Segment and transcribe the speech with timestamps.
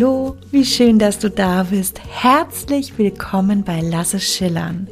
[0.00, 2.00] Hallo, wie schön, dass du da bist.
[2.08, 4.86] Herzlich willkommen bei Lass es schillern,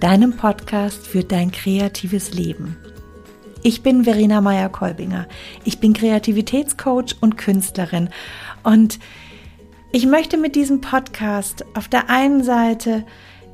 [0.00, 2.76] deinem Podcast für dein kreatives Leben.
[3.62, 5.28] Ich bin Verena Meyer-Kolbinger.
[5.64, 8.10] Ich bin Kreativitätscoach und Künstlerin
[8.64, 8.98] und
[9.92, 13.06] ich möchte mit diesem Podcast auf der einen Seite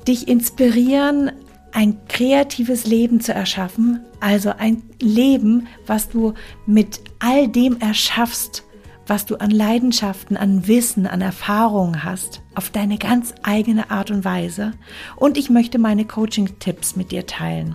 [0.08, 1.30] dich inspirieren,
[1.70, 6.34] ein kreatives Leben zu erschaffen, also ein Leben, was du
[6.66, 8.64] mit all dem erschaffst,
[9.10, 14.24] was du an Leidenschaften, an Wissen, an Erfahrungen hast, auf deine ganz eigene Art und
[14.24, 14.70] Weise.
[15.16, 17.74] Und ich möchte meine Coaching-Tipps mit dir teilen.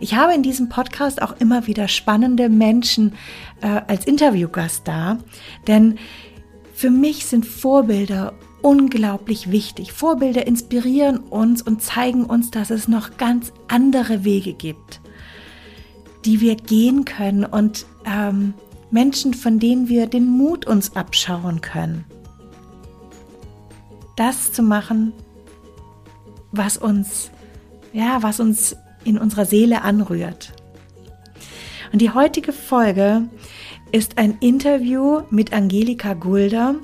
[0.00, 3.12] Ich habe in diesem Podcast auch immer wieder spannende Menschen
[3.60, 5.18] äh, als Interviewgast da,
[5.68, 5.96] denn
[6.74, 9.92] für mich sind Vorbilder unglaublich wichtig.
[9.92, 15.00] Vorbilder inspirieren uns und zeigen uns, dass es noch ganz andere Wege gibt,
[16.24, 18.54] die wir gehen können und ähm,
[18.94, 22.04] Menschen, von denen wir den Mut uns abschauen können.
[24.14, 25.12] Das zu machen,
[26.52, 27.32] was uns,
[27.92, 30.52] ja, was uns in unserer Seele anrührt.
[31.92, 33.28] Und die heutige Folge
[33.90, 36.76] ist ein Interview mit Angelika Gulder.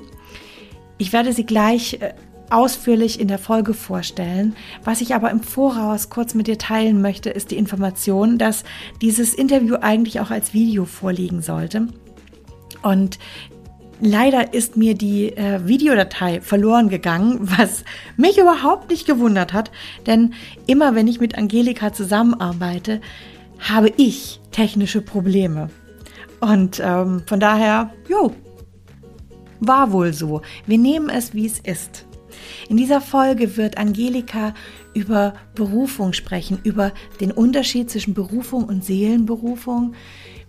[0.97, 2.13] Ich werde sie gleich äh,
[2.51, 4.55] ausführlich in der Folge vorstellen.
[4.83, 8.63] Was ich aber im Voraus kurz mit dir teilen möchte, ist die Information, dass
[9.01, 11.87] dieses Interview eigentlich auch als Video vorliegen sollte.
[12.81, 13.19] Und
[13.99, 17.83] leider ist mir die äh, Videodatei verloren gegangen, was
[18.17, 19.71] mich überhaupt nicht gewundert hat,
[20.05, 20.33] denn
[20.67, 23.01] immer wenn ich mit Angelika zusammenarbeite,
[23.59, 25.69] habe ich technische Probleme.
[26.39, 28.33] Und ähm, von daher, jo,
[29.59, 30.41] war wohl so.
[30.65, 32.07] Wir nehmen es, wie es ist.
[32.69, 34.53] In dieser Folge wird Angelika
[34.93, 39.93] über Berufung sprechen, über den Unterschied zwischen Berufung und Seelenberufung.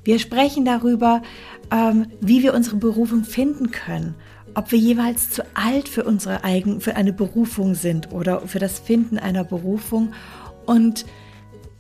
[0.05, 1.23] Wir sprechen darüber,
[1.71, 4.15] ähm, wie wir unsere Berufung finden können,
[4.55, 8.79] ob wir jeweils zu alt für unsere eigen, für eine Berufung sind oder für das
[8.79, 10.13] Finden einer Berufung.
[10.67, 11.07] Und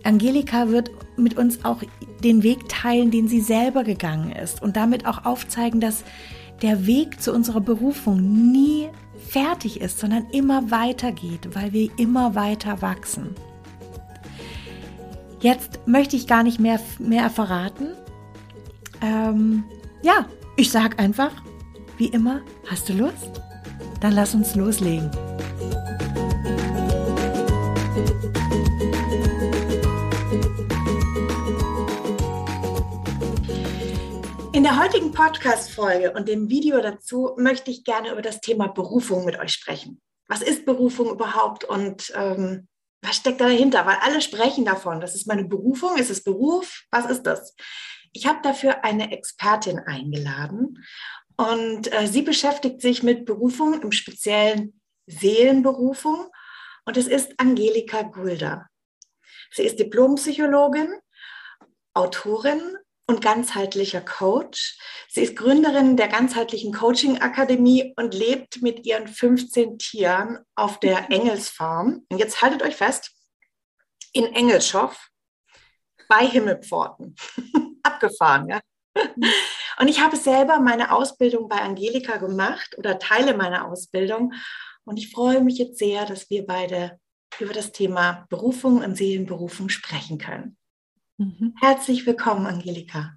[0.04, 1.82] Angelika wird mit uns auch
[2.25, 6.04] den Weg teilen, den sie selber gegangen ist und damit auch aufzeigen, dass
[6.62, 8.88] der Weg zu unserer Berufung nie
[9.32, 13.34] fertig ist, sondern immer weitergeht, weil wir immer weiter wachsen.
[15.41, 17.88] Jetzt möchte ich gar nicht mehr, mehr verraten.
[19.00, 19.65] Ähm,
[20.03, 20.26] ja,
[20.56, 21.32] ich sag einfach,
[21.97, 23.41] wie immer, hast du Lust?
[24.00, 25.10] Dann lass uns loslegen.
[34.62, 39.24] In der heutigen Podcast-Folge und dem Video dazu möchte ich gerne über das Thema Berufung
[39.24, 40.00] mit euch sprechen.
[40.28, 42.68] Was ist Berufung überhaupt und ähm,
[43.00, 43.84] was steckt da dahinter?
[43.86, 45.00] Weil alle sprechen davon.
[45.00, 46.84] Das ist meine Berufung, ist es Beruf?
[46.92, 47.56] Was ist das?
[48.12, 50.78] Ich habe dafür eine Expertin eingeladen
[51.36, 56.28] und äh, sie beschäftigt sich mit Berufung, im speziellen Seelenberufung.
[56.84, 58.68] Und es ist Angelika Gulder.
[59.50, 60.86] Sie ist Diplompsychologin,
[61.94, 62.76] Autorin
[63.12, 64.78] und ganzheitlicher Coach.
[65.08, 71.10] Sie ist Gründerin der ganzheitlichen Coaching Akademie und lebt mit ihren 15 Tieren auf der
[71.10, 72.06] Engelsfarm.
[72.08, 73.12] Und jetzt haltet euch fest,
[74.12, 74.96] in Engelschow
[76.08, 77.14] bei Himmelpforten.
[77.82, 78.48] abgefahren.
[78.48, 78.60] Ja?
[79.78, 84.32] Und ich habe selber meine Ausbildung bei Angelika gemacht oder Teile meiner Ausbildung.
[84.84, 86.98] Und ich freue mich jetzt sehr, dass wir beide
[87.38, 90.56] über das Thema Berufung und Seelenberufung sprechen können.
[91.18, 91.54] Mhm.
[91.60, 93.14] Herzlich willkommen, Angelika.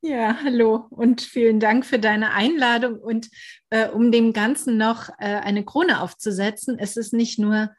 [0.00, 2.98] Ja, hallo und vielen Dank für deine Einladung.
[2.98, 3.30] Und
[3.70, 7.70] äh, um dem Ganzen noch äh, eine Krone aufzusetzen, es ist nicht nur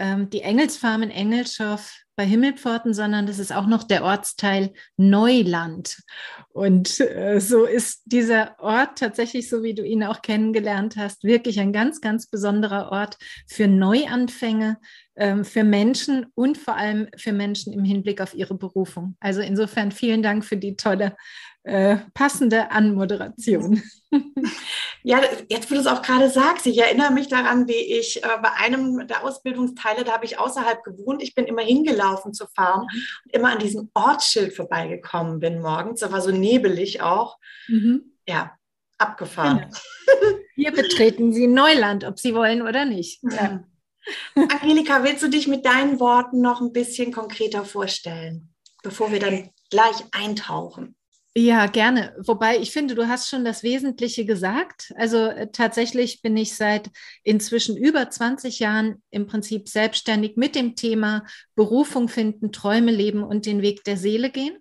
[0.00, 1.80] ähm, die Engelsfarm in Engelschow
[2.16, 6.02] bei Himmelpforten, sondern das ist auch noch der Ortsteil Neuland.
[6.48, 11.60] Und äh, so ist dieser Ort tatsächlich, so wie du ihn auch kennengelernt hast, wirklich
[11.60, 13.16] ein ganz, ganz besonderer Ort
[13.46, 14.78] für Neuanfänge,
[15.44, 19.16] für Menschen und vor allem für Menschen im Hinblick auf ihre Berufung.
[19.20, 21.16] Also insofern vielen Dank für die tolle
[21.64, 23.82] äh, passende Anmoderation.
[25.02, 28.28] Ja, jetzt, wo du es auch gerade sagst, ich erinnere mich daran, wie ich äh,
[28.42, 32.82] bei einem der Ausbildungsteile, da habe ich außerhalb gewohnt, ich bin immer hingelaufen zur Farm
[32.82, 36.00] und immer an diesem Ortsschild vorbeigekommen bin morgens.
[36.00, 37.38] Da war so nebelig auch.
[37.68, 38.12] Mhm.
[38.28, 38.52] Ja,
[38.98, 39.70] abgefahren.
[39.70, 40.38] Genau.
[40.54, 43.22] Hier betreten Sie Neuland, ob Sie wollen oder nicht.
[43.30, 43.64] Ja.
[44.34, 48.52] Angelika, willst du dich mit deinen Worten noch ein bisschen konkreter vorstellen,
[48.82, 50.96] bevor wir dann gleich eintauchen?
[51.36, 52.12] Ja, gerne.
[52.18, 54.92] Wobei ich finde, du hast schon das Wesentliche gesagt.
[54.96, 56.90] Also äh, tatsächlich bin ich seit
[57.22, 61.24] inzwischen über 20 Jahren im Prinzip selbstständig mit dem Thema
[61.54, 64.58] Berufung finden, Träume leben und den Weg der Seele gehen.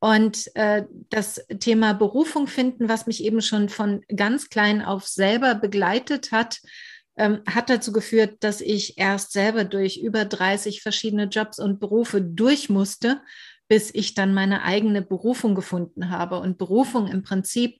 [0.00, 5.54] Und äh, das Thema Berufung finden, was mich eben schon von ganz klein auf selber
[5.54, 6.60] begleitet hat,
[7.16, 12.22] ähm, hat dazu geführt, dass ich erst selber durch über 30 verschiedene Jobs und Berufe
[12.22, 13.20] durch musste,
[13.68, 16.40] bis ich dann meine eigene Berufung gefunden habe.
[16.40, 17.78] Und Berufung im Prinzip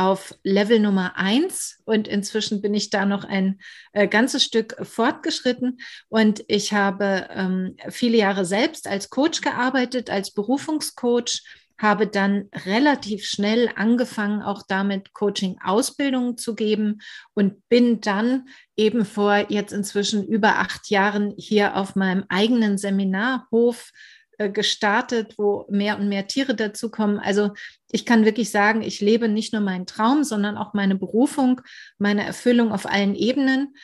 [0.00, 1.82] auf Level Nummer eins.
[1.84, 3.60] Und inzwischen bin ich da noch ein
[3.92, 5.78] äh, ganzes Stück fortgeschritten.
[6.08, 11.42] Und ich habe ähm, viele Jahre selbst als Coach gearbeitet, als Berufungscoach,
[11.80, 17.00] habe dann relativ schnell angefangen, auch damit Coaching-Ausbildungen zu geben
[17.32, 23.92] und bin dann eben vor jetzt inzwischen über acht Jahren hier auf meinem eigenen Seminarhof
[24.36, 27.18] äh, gestartet, wo mehr und mehr Tiere dazukommen.
[27.18, 27.50] Also
[27.90, 31.62] ich kann wirklich sagen, ich lebe nicht nur meinen Traum, sondern auch meine Berufung,
[31.98, 33.74] meine Erfüllung auf allen Ebenen.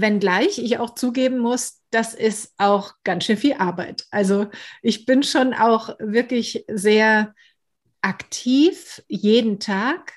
[0.00, 4.06] Wenngleich ich auch zugeben muss, das ist auch ganz schön viel Arbeit.
[4.10, 4.46] Also
[4.82, 7.34] ich bin schon auch wirklich sehr
[8.00, 10.14] aktiv jeden Tag,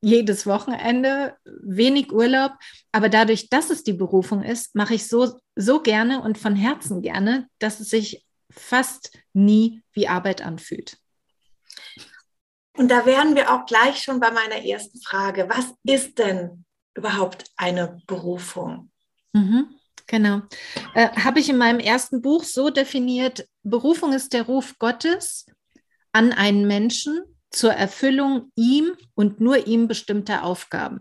[0.00, 2.52] jedes Wochenende, wenig Urlaub.
[2.92, 7.00] Aber dadurch, dass es die Berufung ist, mache ich so, so gerne und von Herzen
[7.00, 10.98] gerne, dass es sich fast nie wie Arbeit anfühlt.
[12.76, 15.48] Und da wären wir auch gleich schon bei meiner ersten Frage.
[15.48, 16.64] Was ist denn
[16.94, 18.90] überhaupt eine Berufung?
[19.32, 19.66] Mhm,
[20.06, 20.42] genau.
[20.94, 25.46] Äh, Habe ich in meinem ersten Buch so definiert, Berufung ist der Ruf Gottes
[26.12, 27.20] an einen Menschen
[27.50, 31.00] zur Erfüllung ihm und nur ihm bestimmter Aufgaben.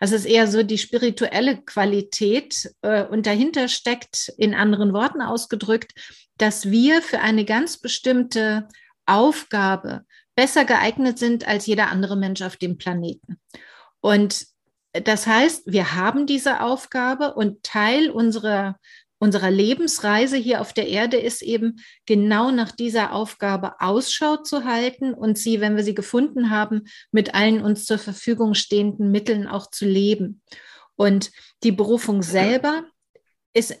[0.00, 5.92] Es ist eher so die spirituelle Qualität äh, und dahinter steckt, in anderen Worten ausgedrückt,
[6.38, 8.66] dass wir für eine ganz bestimmte
[9.06, 10.04] Aufgabe
[10.34, 13.40] besser geeignet sind als jeder andere Mensch auf dem Planeten.
[14.00, 14.46] Und
[14.92, 18.78] das heißt, wir haben diese Aufgabe und Teil unserer,
[19.18, 25.14] unserer Lebensreise hier auf der Erde ist eben genau nach dieser Aufgabe Ausschau zu halten
[25.14, 29.70] und sie, wenn wir sie gefunden haben, mit allen uns zur Verfügung stehenden Mitteln auch
[29.70, 30.42] zu leben.
[30.96, 31.30] Und
[31.62, 32.84] die Berufung selber
[33.54, 33.76] ist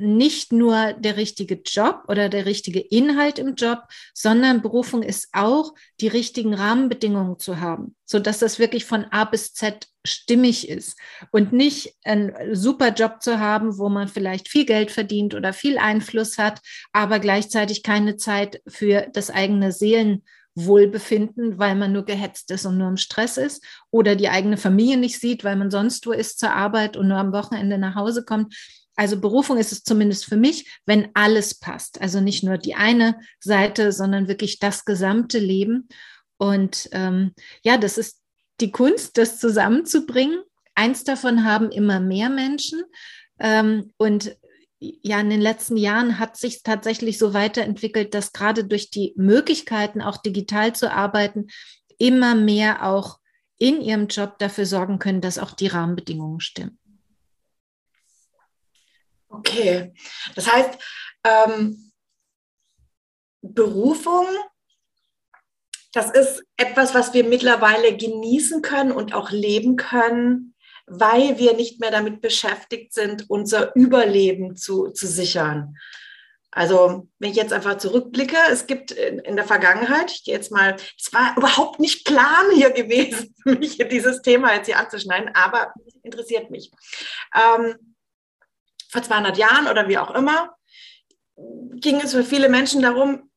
[0.00, 3.80] nicht nur der richtige Job oder der richtige Inhalt im Job,
[4.14, 9.24] sondern Berufung ist auch, die richtigen Rahmenbedingungen zu haben, so dass das wirklich von A
[9.24, 10.98] bis Z stimmig ist
[11.30, 15.78] und nicht einen super Job zu haben, wo man vielleicht viel Geld verdient oder viel
[15.78, 16.60] Einfluss hat,
[16.92, 22.88] aber gleichzeitig keine Zeit für das eigene Seelenwohlbefinden, weil man nur gehetzt ist und nur
[22.88, 26.52] im Stress ist oder die eigene Familie nicht sieht, weil man sonst wo ist zur
[26.52, 28.54] Arbeit und nur am Wochenende nach Hause kommt.
[28.98, 32.00] Also Berufung ist es zumindest für mich, wenn alles passt.
[32.00, 35.88] Also nicht nur die eine Seite, sondern wirklich das gesamte Leben.
[36.36, 38.20] Und ähm, ja, das ist
[38.60, 40.40] die Kunst, das zusammenzubringen.
[40.74, 42.82] Eins davon haben immer mehr Menschen.
[43.38, 44.36] Ähm, und
[44.80, 50.02] ja, in den letzten Jahren hat sich tatsächlich so weiterentwickelt, dass gerade durch die Möglichkeiten,
[50.02, 51.46] auch digital zu arbeiten,
[51.98, 53.20] immer mehr auch
[53.58, 56.77] in ihrem Job dafür sorgen können, dass auch die Rahmenbedingungen stimmen.
[59.28, 59.92] Okay,
[60.34, 60.78] das heißt,
[61.24, 61.92] ähm,
[63.42, 64.26] Berufung,
[65.92, 70.54] das ist etwas, was wir mittlerweile genießen können und auch leben können,
[70.86, 75.76] weil wir nicht mehr damit beschäftigt sind, unser Überleben zu, zu sichern.
[76.50, 80.50] Also, wenn ich jetzt einfach zurückblicke, es gibt in, in der Vergangenheit, ich gehe jetzt
[80.50, 85.74] mal, es war überhaupt nicht Plan hier gewesen, mich dieses Thema jetzt hier anzuschneiden, aber
[86.02, 86.70] interessiert mich.
[87.34, 87.96] Ähm,
[88.88, 90.56] vor 200 Jahren oder wie auch immer,
[91.76, 93.28] ging es für viele Menschen darum,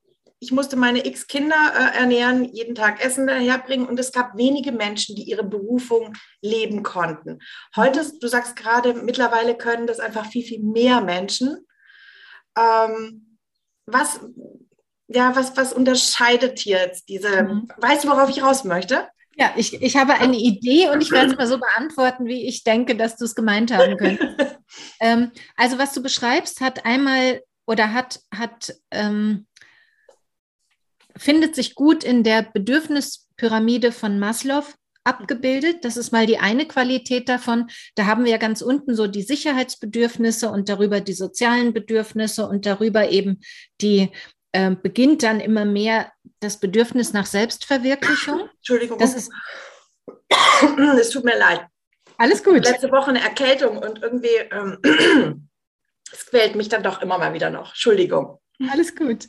[0.44, 4.72] ich musste meine x Kinder äh, ernähren, jeden Tag Essen daherbringen und es gab wenige
[4.72, 7.40] Menschen, die ihre Berufung leben konnten.
[7.76, 11.68] Heute, du sagst gerade, mittlerweile können das einfach viel, viel mehr Menschen.
[12.58, 13.38] Ähm,
[13.86, 14.20] was,
[15.08, 17.70] ja, was, was unterscheidet hier jetzt diese, mhm.
[17.78, 19.08] weißt du, worauf ich raus möchte?
[19.42, 22.64] Ja, ich, ich habe eine Idee und ich werde es mal so beantworten, wie ich
[22.64, 24.38] denke, dass du es gemeint haben könntest.
[25.00, 29.48] ähm, also, was du beschreibst, hat einmal oder hat, hat ähm,
[31.18, 34.64] findet sich gut in der Bedürfnispyramide von Maslow
[35.06, 35.86] abgebildet.
[35.86, 37.68] Das ist mal die eine Qualität davon.
[37.96, 42.68] Da haben wir ja ganz unten so die Sicherheitsbedürfnisse und darüber die sozialen Bedürfnisse und
[42.68, 43.42] darüber eben
[43.82, 44.12] die
[44.52, 48.50] äh, beginnt dann immer mehr das Bedürfnis nach Selbstverwirklichung.
[48.58, 48.98] Entschuldigung.
[48.98, 49.32] Das ist,
[51.00, 51.66] es tut mir leid.
[52.18, 52.66] Alles gut.
[52.66, 54.78] Letzte Woche eine Erkältung und irgendwie, ähm,
[56.12, 57.70] es quält mich dann doch immer mal wieder noch.
[57.70, 58.40] Entschuldigung.
[58.70, 59.28] Alles gut.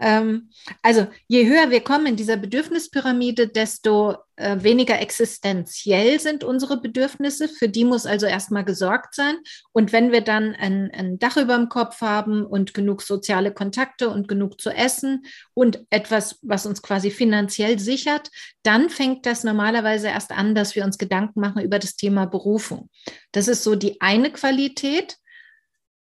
[0.00, 0.50] Ähm,
[0.82, 7.48] also je höher wir kommen in dieser Bedürfnispyramide, desto äh, weniger existenziell sind unsere Bedürfnisse.
[7.48, 9.36] Für die muss also erstmal gesorgt sein.
[9.72, 14.08] Und wenn wir dann ein, ein Dach über dem Kopf haben und genug soziale Kontakte
[14.08, 18.30] und genug zu essen und etwas, was uns quasi finanziell sichert,
[18.62, 22.88] dann fängt das normalerweise erst an, dass wir uns Gedanken machen über das Thema Berufung.
[23.32, 25.18] Das ist so die eine Qualität.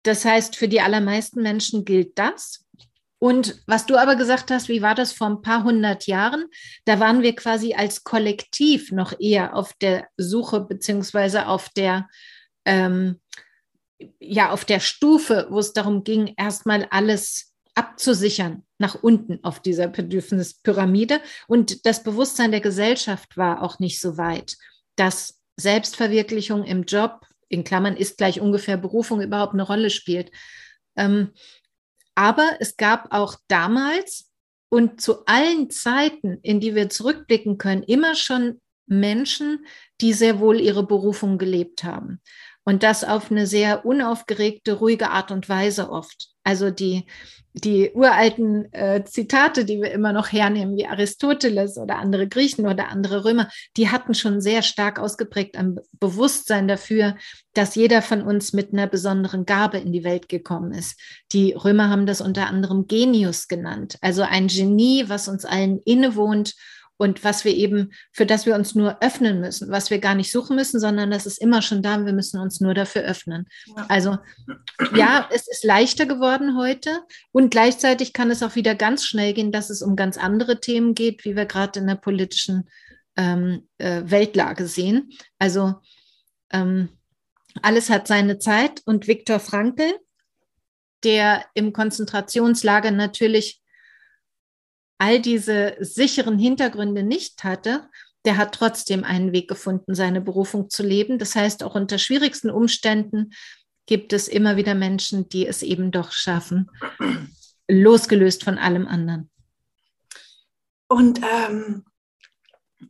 [0.03, 2.65] Das heißt, für die allermeisten Menschen gilt das.
[3.23, 6.45] Und was du aber gesagt hast, wie war das vor ein paar hundert Jahren?
[6.85, 12.09] Da waren wir quasi als Kollektiv noch eher auf der Suche beziehungsweise auf der
[12.65, 13.21] ähm,
[14.19, 19.87] ja auf der Stufe, wo es darum ging, erstmal alles abzusichern nach unten auf dieser
[19.87, 21.21] Bedürfnispyramide.
[21.47, 24.57] Und das Bewusstsein der Gesellschaft war auch nicht so weit,
[24.95, 30.31] dass Selbstverwirklichung im Job, in Klammern ist gleich ungefähr Berufung überhaupt eine Rolle spielt.
[30.95, 31.33] Ähm,
[32.21, 34.29] aber es gab auch damals
[34.69, 39.65] und zu allen Zeiten, in die wir zurückblicken können, immer schon Menschen,
[40.01, 42.21] die sehr wohl ihre Berufung gelebt haben.
[42.63, 46.29] Und das auf eine sehr unaufgeregte, ruhige Art und Weise oft.
[46.43, 47.05] Also die,
[47.53, 52.89] die uralten äh, Zitate, die wir immer noch hernehmen, wie Aristoteles oder andere Griechen oder
[52.89, 57.15] andere Römer, die hatten schon sehr stark ausgeprägt ein Bewusstsein dafür,
[57.53, 60.99] dass jeder von uns mit einer besonderen Gabe in die Welt gekommen ist.
[61.31, 66.55] Die Römer haben das unter anderem Genius genannt, also ein Genie, was uns allen innewohnt
[67.01, 70.31] und was wir eben, für das wir uns nur öffnen müssen, was wir gar nicht
[70.31, 73.47] suchen müssen, sondern das ist immer schon da und wir müssen uns nur dafür öffnen.
[73.65, 73.85] Ja.
[73.89, 74.17] Also
[74.93, 76.99] ja, es ist leichter geworden heute
[77.31, 80.93] und gleichzeitig kann es auch wieder ganz schnell gehen, dass es um ganz andere Themen
[80.93, 82.69] geht, wie wir gerade in der politischen
[83.17, 85.09] ähm, äh, Weltlage sehen.
[85.39, 85.81] Also
[86.53, 86.89] ähm,
[87.63, 89.91] alles hat seine Zeit und Viktor Frankl,
[91.03, 93.60] der im Konzentrationslager natürlich
[95.01, 97.89] all diese sicheren Hintergründe nicht hatte,
[98.23, 101.17] der hat trotzdem einen Weg gefunden, seine Berufung zu leben.
[101.17, 103.31] Das heißt, auch unter schwierigsten Umständen
[103.87, 106.69] gibt es immer wieder Menschen, die es eben doch schaffen,
[107.67, 109.31] losgelöst von allem anderen.
[110.87, 111.83] Und ähm,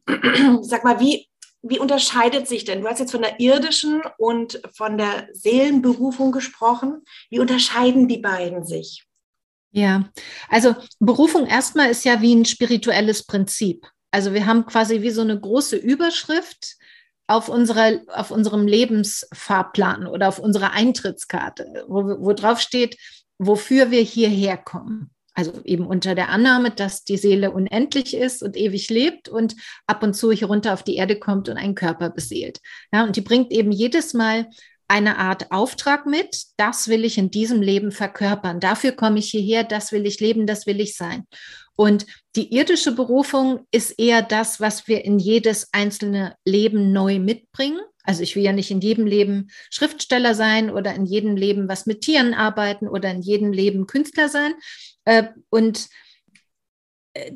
[0.63, 1.29] sag mal, wie,
[1.61, 2.81] wie unterscheidet sich denn?
[2.81, 7.03] Du hast jetzt von der irdischen und von der Seelenberufung gesprochen.
[7.29, 9.07] Wie unterscheiden die beiden sich?
[9.71, 10.09] Ja,
[10.49, 13.87] also Berufung erstmal ist ja wie ein spirituelles Prinzip.
[14.11, 16.75] Also wir haben quasi wie so eine große Überschrift
[17.27, 22.97] auf, unserer, auf unserem Lebensfahrplan oder auf unserer Eintrittskarte, wo, wo drauf steht,
[23.39, 25.11] wofür wir hierher kommen.
[25.33, 29.55] Also eben unter der Annahme, dass die Seele unendlich ist und ewig lebt und
[29.87, 32.59] ab und zu hier runter auf die Erde kommt und einen Körper beseelt.
[32.91, 34.47] Ja, und die bringt eben jedes Mal
[34.91, 39.63] eine Art Auftrag mit, das will ich in diesem Leben verkörpern, dafür komme ich hierher,
[39.63, 41.23] das will ich leben, das will ich sein.
[41.77, 42.05] Und
[42.35, 47.79] die irdische Berufung ist eher das, was wir in jedes einzelne Leben neu mitbringen.
[48.03, 51.85] Also ich will ja nicht in jedem Leben Schriftsteller sein oder in jedem Leben was
[51.85, 54.51] mit Tieren arbeiten oder in jedem Leben Künstler sein.
[55.05, 55.87] Äh, und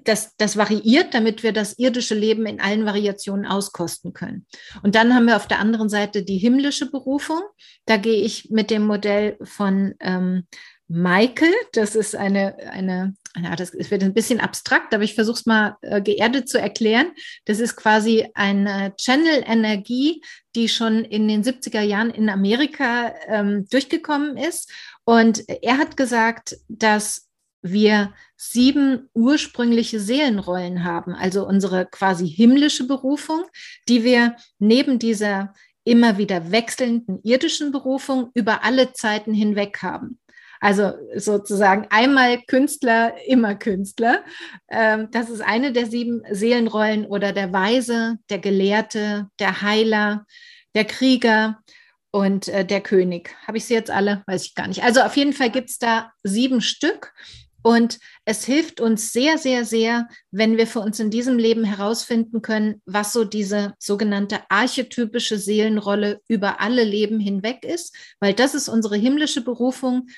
[0.03, 4.46] das, das variiert, damit wir das irdische Leben in allen Variationen auskosten können.
[4.84, 7.41] Und dann haben wir auf der anderen Seite die himmlische Berufung.
[7.86, 10.48] Da gehe ich mit dem Modell von ähm,
[10.88, 11.53] Michael.
[11.74, 15.75] Das ist eine, eine, ja, das wird ein bisschen abstrakt, aber ich versuche es mal
[15.82, 17.12] äh, geerdet zu erklären.
[17.44, 20.22] Das ist quasi eine Channel-Energie,
[20.55, 24.72] die schon in den 70er Jahren in Amerika ähm, durchgekommen ist.
[25.03, 27.25] Und er hat gesagt, dass
[27.72, 33.43] wir sieben ursprüngliche Seelenrollen haben, also unsere quasi himmlische Berufung,
[33.89, 35.53] die wir neben dieser
[35.84, 40.19] immer wieder wechselnden irdischen Berufung über alle Zeiten hinweg haben.
[40.60, 44.24] Also sozusagen einmal Künstler, immer Künstler.
[44.69, 50.25] Ähm, das ist eine der sieben Seelenrollen oder der Weise, der Gelehrte, der Heiler,
[50.74, 51.60] der Krieger
[52.12, 53.36] und äh, der König.
[53.45, 54.24] Habe ich sie jetzt alle?
[54.25, 54.84] Weiß ich gar nicht.
[54.84, 57.13] Also auf jeden Fall gibt es da sieben Stück.
[57.65, 62.43] Und es hilft uns sehr, sehr, sehr, wenn wir für uns in diesem Leben herausfinden
[62.43, 68.69] können, was so diese sogenannte archetypische Seelenrolle über alle Leben hinweg ist, weil das ist
[68.69, 70.10] unsere himmlische Berufung,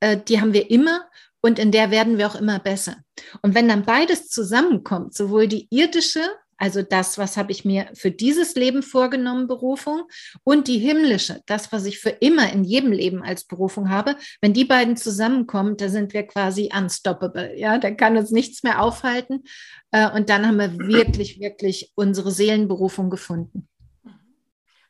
[0.00, 1.06] äh, die haben wir immer
[1.42, 2.96] und in der werden wir auch immer besser.
[3.40, 8.10] Und wenn dann beides zusammenkommt, sowohl die irdische also das, was habe ich mir für
[8.10, 10.02] dieses Leben vorgenommen, Berufung,
[10.44, 14.16] und die himmlische, das, was ich für immer in jedem Leben als Berufung habe.
[14.40, 17.58] Wenn die beiden zusammenkommen, da sind wir quasi unstoppable.
[17.58, 19.44] Ja, da kann uns nichts mehr aufhalten.
[19.90, 23.68] Äh, und dann haben wir wirklich, wirklich unsere Seelenberufung gefunden.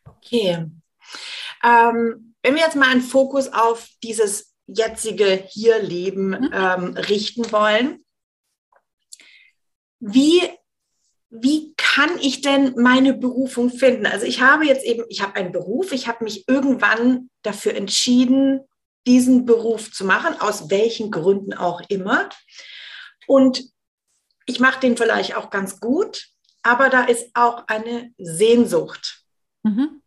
[0.04, 0.66] Okay.
[1.64, 6.50] Ähm, wenn wir jetzt mal einen Fokus auf dieses jetzige Hier-Leben mhm.
[6.52, 8.04] ähm, richten wollen.
[10.00, 10.42] Wie,
[11.42, 14.06] wie kann ich denn meine Berufung finden?
[14.06, 18.60] Also ich habe jetzt eben, ich habe einen Beruf, ich habe mich irgendwann dafür entschieden,
[19.06, 22.28] diesen Beruf zu machen, aus welchen Gründen auch immer.
[23.26, 23.64] Und
[24.46, 26.26] ich mache den vielleicht auch ganz gut,
[26.62, 29.22] aber da ist auch eine Sehnsucht.
[29.62, 30.02] Mhm.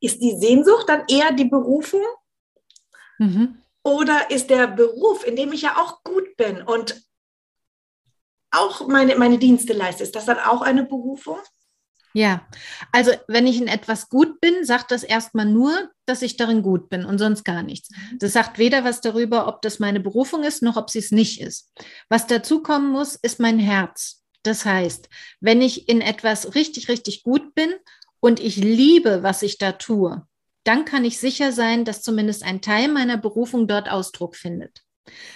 [0.00, 2.04] Ist die Sehnsucht dann eher die Berufung?
[3.18, 3.62] Mhm.
[3.82, 7.05] Oder ist der Beruf, in dem ich ja auch gut bin und
[8.56, 11.38] auch meine, meine Dienste leiste, ist das dann auch eine Berufung?
[12.16, 12.48] Ja,
[12.92, 16.88] also wenn ich in etwas gut bin, sagt das erstmal nur, dass ich darin gut
[16.88, 17.90] bin und sonst gar nichts.
[17.90, 18.18] Mhm.
[18.20, 21.42] Das sagt weder was darüber, ob das meine Berufung ist, noch ob sie es nicht
[21.42, 21.70] ist.
[22.08, 24.22] Was dazu kommen muss, ist mein Herz.
[24.42, 25.10] Das heißt,
[25.40, 27.74] wenn ich in etwas richtig, richtig gut bin
[28.20, 30.26] und ich liebe, was ich da tue,
[30.64, 34.82] dann kann ich sicher sein, dass zumindest ein Teil meiner Berufung dort Ausdruck findet.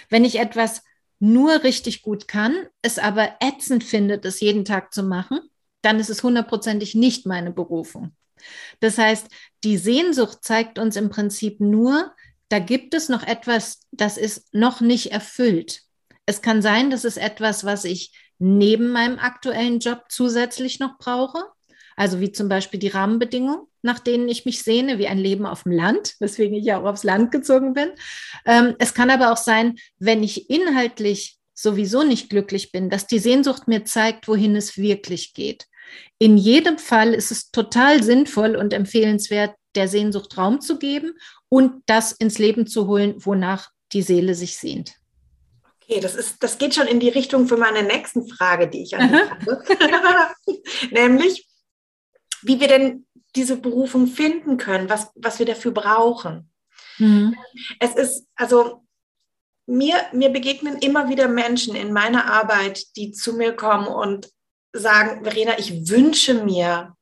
[0.09, 0.81] Wenn ich etwas
[1.21, 5.39] nur richtig gut kann, es aber ätzend findet, es jeden Tag zu machen,
[5.81, 8.15] dann ist es hundertprozentig nicht meine Berufung.
[8.79, 9.27] Das heißt,
[9.63, 12.13] die Sehnsucht zeigt uns im Prinzip nur,
[12.49, 15.83] da gibt es noch etwas, das ist noch nicht erfüllt.
[16.25, 21.43] Es kann sein, dass es etwas, was ich neben meinem aktuellen Job zusätzlich noch brauche.
[22.01, 25.61] Also wie zum Beispiel die Rahmenbedingungen, nach denen ich mich sehne, wie ein Leben auf
[25.63, 27.91] dem Land, weswegen ich ja auch aufs Land gezogen bin.
[28.43, 33.19] Ähm, es kann aber auch sein, wenn ich inhaltlich sowieso nicht glücklich bin, dass die
[33.19, 35.67] Sehnsucht mir zeigt, wohin es wirklich geht.
[36.17, 41.13] In jedem Fall ist es total sinnvoll und empfehlenswert, der Sehnsucht Raum zu geben
[41.49, 44.95] und das ins Leben zu holen, wonach die Seele sich sehnt.
[45.83, 48.97] Okay, das, ist, das geht schon in die Richtung für meine nächsten Frage, die ich
[48.97, 49.63] an dich habe.
[50.91, 51.50] Nämlich,
[52.41, 53.05] wie wir denn
[53.35, 56.49] diese Berufung finden können, was, was wir dafür brauchen.
[56.97, 57.35] Mhm.
[57.79, 58.83] Es ist, also
[59.65, 64.29] mir, mir begegnen immer wieder Menschen in meiner Arbeit, die zu mir kommen und
[64.73, 66.95] sagen, Verena, ich wünsche mir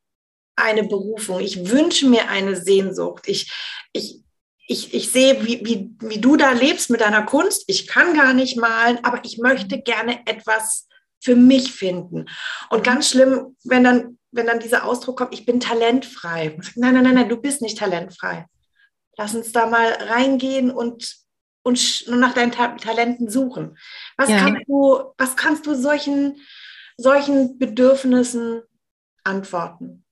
[0.55, 3.27] eine Berufung, ich wünsche mir eine Sehnsucht.
[3.27, 3.51] Ich,
[3.93, 4.21] ich,
[4.67, 7.63] ich, ich sehe, wie, wie, wie du da lebst mit deiner Kunst.
[7.67, 10.88] Ich kann gar nicht malen, aber ich möchte gerne etwas
[11.21, 12.25] für mich finden.
[12.69, 16.57] Und ganz schlimm, wenn dann, wenn dann dieser Ausdruck kommt, ich bin talentfrei.
[16.75, 18.45] Nein, nein, nein, nein, du bist nicht talentfrei.
[19.17, 21.17] Lass uns da mal reingehen und,
[21.63, 23.77] und nach deinen Ta Talenten suchen.
[24.17, 24.39] Was, ja.
[24.39, 26.39] kannst du, was kannst du solchen
[26.99, 28.61] solchen Bedürfnissen
[29.23, 30.05] antworten?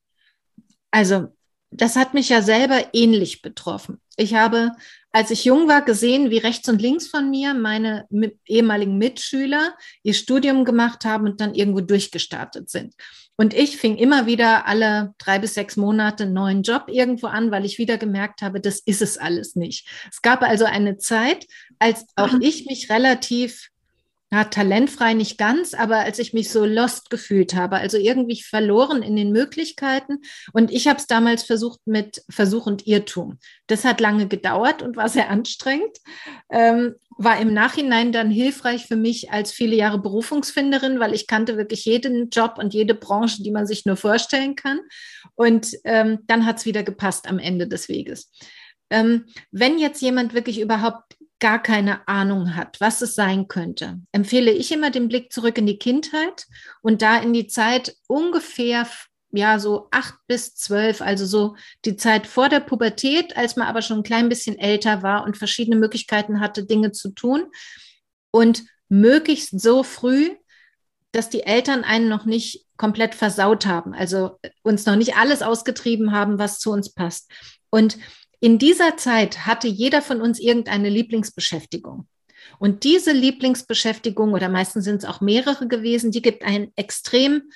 [0.92, 1.37] Also,
[1.72, 4.00] das hat mich ja selber ähnlich betroffen.
[4.16, 4.72] Ich habe,
[5.12, 8.06] als ich jung war, gesehen, wie rechts und links von mir meine
[8.46, 12.96] ehemaligen Mitschüler ihr Studium gemacht haben und dann irgendwo durchgestartet sind.
[13.40, 17.52] Und ich fing immer wieder alle drei bis sechs Monate einen neuen Job irgendwo an,
[17.52, 19.88] weil ich wieder gemerkt habe, das ist es alles nicht.
[20.12, 21.46] Es gab also eine Zeit,
[21.78, 23.70] als auch ich mich relativ
[24.32, 29.02] ja, talentfrei nicht ganz, aber als ich mich so lost gefühlt habe, also irgendwie verloren
[29.02, 30.20] in den Möglichkeiten.
[30.52, 33.40] Und ich habe es damals versucht mit Versuch und Irrtum.
[33.68, 35.98] Das hat lange gedauert und war sehr anstrengend.
[36.52, 41.58] Ähm, war im Nachhinein dann hilfreich für mich als viele Jahre Berufungsfinderin, weil ich kannte
[41.58, 44.80] wirklich jeden Job und jede Branche, die man sich nur vorstellen kann.
[45.36, 48.30] Und ähm, dann hat es wieder gepasst am Ende des Weges.
[48.90, 54.52] Ähm, wenn jetzt jemand wirklich überhaupt gar keine Ahnung hat, was es sein könnte, empfehle
[54.52, 56.46] ich immer den Blick zurück in die Kindheit
[56.82, 58.88] und da in die Zeit ungefähr
[59.32, 63.82] ja, so acht bis zwölf, also so die Zeit vor der Pubertät, als man aber
[63.82, 67.44] schon ein klein bisschen älter war und verschiedene Möglichkeiten hatte, Dinge zu tun.
[68.32, 70.30] Und möglichst so früh,
[71.12, 76.12] dass die Eltern einen noch nicht komplett versaut haben, also uns noch nicht alles ausgetrieben
[76.12, 77.32] haben, was zu uns passt.
[77.70, 77.98] Und
[78.40, 82.08] in dieser Zeit hatte jeder von uns irgendeine Lieblingsbeschäftigung.
[82.60, 87.50] Und diese Lieblingsbeschäftigung, oder meistens sind es auch mehrere gewesen, die gibt einen extrem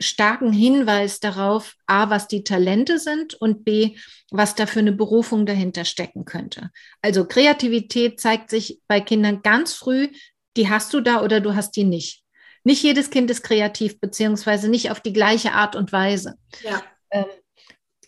[0.00, 3.96] starken Hinweis darauf, a, was die Talente sind und b,
[4.30, 6.70] was da für eine Berufung dahinter stecken könnte.
[7.02, 10.08] Also Kreativität zeigt sich bei Kindern ganz früh,
[10.56, 12.24] die hast du da oder du hast die nicht.
[12.64, 16.34] Nicht jedes Kind ist kreativ, beziehungsweise nicht auf die gleiche Art und Weise.
[16.62, 16.82] Ja.
[17.10, 17.26] Ähm,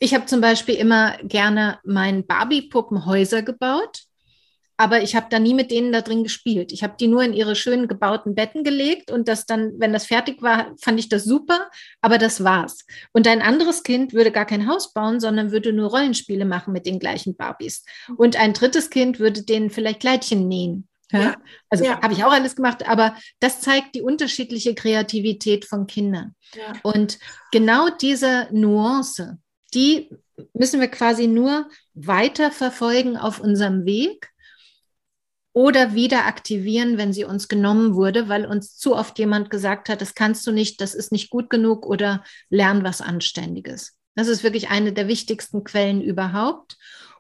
[0.03, 4.03] ich habe zum Beispiel immer gerne meinen Barbie-Puppenhäuser gebaut,
[4.77, 6.73] aber ich habe da nie mit denen da drin gespielt.
[6.73, 10.07] Ich habe die nur in ihre schönen gebauten Betten gelegt und das dann, wenn das
[10.07, 12.85] fertig war, fand ich das super, aber das war's.
[13.13, 16.85] Und ein anderes Kind würde gar kein Haus bauen, sondern würde nur Rollenspiele machen mit
[16.85, 17.85] den gleichen Barbies.
[18.17, 20.89] Und ein drittes Kind würde denen vielleicht Kleidchen nähen.
[21.13, 21.37] Ja,
[21.71, 22.01] also ja.
[22.01, 26.35] habe ich auch alles gemacht, aber das zeigt die unterschiedliche Kreativität von Kindern.
[26.57, 26.73] Ja.
[26.83, 27.21] Und
[27.53, 29.39] genau diese Nuance,
[29.75, 30.11] die
[30.55, 34.29] müssen wir quasi nur weiter verfolgen auf unserem Weg.
[35.55, 40.01] oder wieder aktivieren, wenn sie uns genommen wurde, weil uns zu oft jemand gesagt hat,
[40.01, 43.99] das kannst du nicht, das ist nicht gut genug oder lern was Anständiges.
[44.15, 46.77] Das ist wirklich eine der wichtigsten Quellen überhaupt.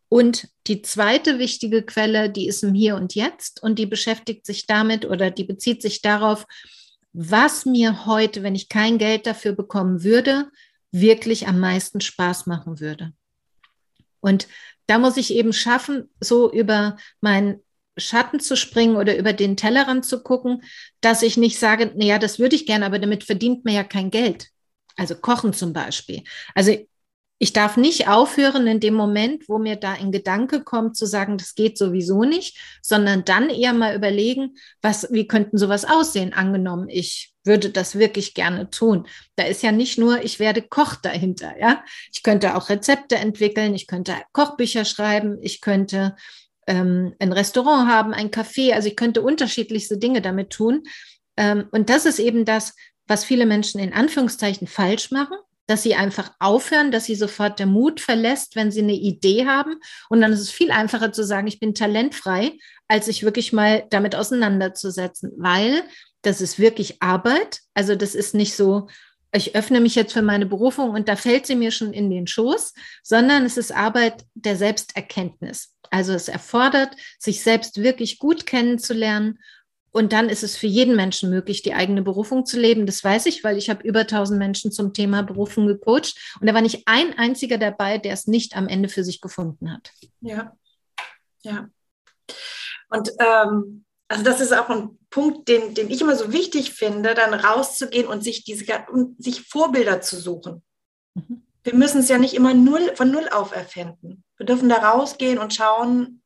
[0.08, 4.66] Und die zweite wichtige Quelle, die ist im Hier und Jetzt und die beschäftigt sich
[4.66, 6.46] damit oder die bezieht sich darauf,
[7.12, 10.50] was mir heute, wenn ich kein Geld dafür bekommen würde,
[10.92, 13.12] wirklich am meisten Spaß machen würde.
[14.20, 14.46] Und
[14.86, 17.60] da muss ich eben schaffen, so über meinen
[17.96, 20.62] Schatten zu springen oder über den Tellerrand zu gucken,
[21.00, 24.10] dass ich nicht sage, naja, das würde ich gerne, aber damit verdient man ja kein
[24.10, 24.48] Geld.
[24.96, 26.22] Also kochen zum Beispiel.
[26.54, 26.76] Also
[27.38, 31.38] ich darf nicht aufhören in dem Moment, wo mir da ein Gedanke kommt, zu sagen,
[31.38, 36.88] das geht sowieso nicht, sondern dann eher mal überlegen, was, wie könnten sowas aussehen, angenommen,
[36.88, 39.06] ich würde das wirklich gerne tun.
[39.36, 41.84] Da ist ja nicht nur, ich werde Koch dahinter, ja.
[42.12, 46.16] Ich könnte auch Rezepte entwickeln, ich könnte Kochbücher schreiben, ich könnte
[46.66, 50.84] ähm, ein Restaurant haben, ein Café, also ich könnte unterschiedlichste Dinge damit tun.
[51.36, 52.74] Ähm, und das ist eben das,
[53.06, 57.66] was viele Menschen in Anführungszeichen falsch machen dass sie einfach aufhören, dass sie sofort der
[57.66, 59.76] Mut verlässt, wenn sie eine Idee haben.
[60.08, 63.86] Und dann ist es viel einfacher zu sagen, ich bin talentfrei, als sich wirklich mal
[63.90, 65.82] damit auseinanderzusetzen, weil
[66.22, 67.60] das ist wirklich Arbeit.
[67.74, 68.88] Also das ist nicht so,
[69.34, 72.26] ich öffne mich jetzt für meine Berufung und da fällt sie mir schon in den
[72.26, 75.74] Schoß, sondern es ist Arbeit der Selbsterkenntnis.
[75.90, 79.38] Also es erfordert, sich selbst wirklich gut kennenzulernen
[79.92, 82.86] und dann ist es für jeden Menschen möglich, die eigene Berufung zu leben.
[82.86, 86.14] Das weiß ich, weil ich habe über 1000 Menschen zum Thema Berufung gecoacht.
[86.40, 89.70] Und da war nicht ein einziger dabei, der es nicht am Ende für sich gefunden
[89.70, 89.92] hat.
[90.20, 90.56] Ja,
[91.42, 91.68] ja.
[92.88, 97.14] Und ähm, also das ist auch ein Punkt, den, den ich immer so wichtig finde,
[97.14, 100.62] dann rauszugehen und sich diese und sich Vorbilder zu suchen.
[101.14, 101.42] Mhm.
[101.64, 104.22] Wir müssen es ja nicht immer null, von null auf erfinden.
[104.36, 106.20] Wir dürfen da rausgehen und schauen,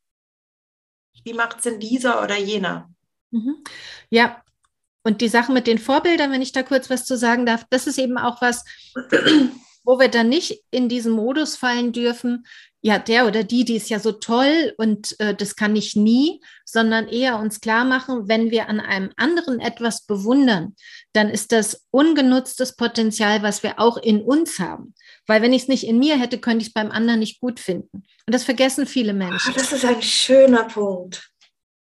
[1.22, 2.90] wie macht es denn dieser oder jener.
[3.30, 3.62] Mhm.
[4.10, 4.42] Ja,
[5.04, 7.86] und die Sache mit den Vorbildern, wenn ich da kurz was zu sagen darf, das
[7.86, 8.64] ist eben auch was,
[9.84, 12.46] wo wir dann nicht in diesen Modus fallen dürfen,
[12.86, 16.40] ja, der oder die, die ist ja so toll und äh, das kann ich nie,
[16.64, 20.76] sondern eher uns klar machen, wenn wir an einem anderen etwas bewundern,
[21.12, 24.94] dann ist das ungenutztes Potenzial, was wir auch in uns haben.
[25.26, 27.58] Weil wenn ich es nicht in mir hätte, könnte ich es beim anderen nicht gut
[27.58, 28.04] finden.
[28.24, 29.52] Und das vergessen viele Menschen.
[29.54, 31.28] Das ist ein schöner Punkt.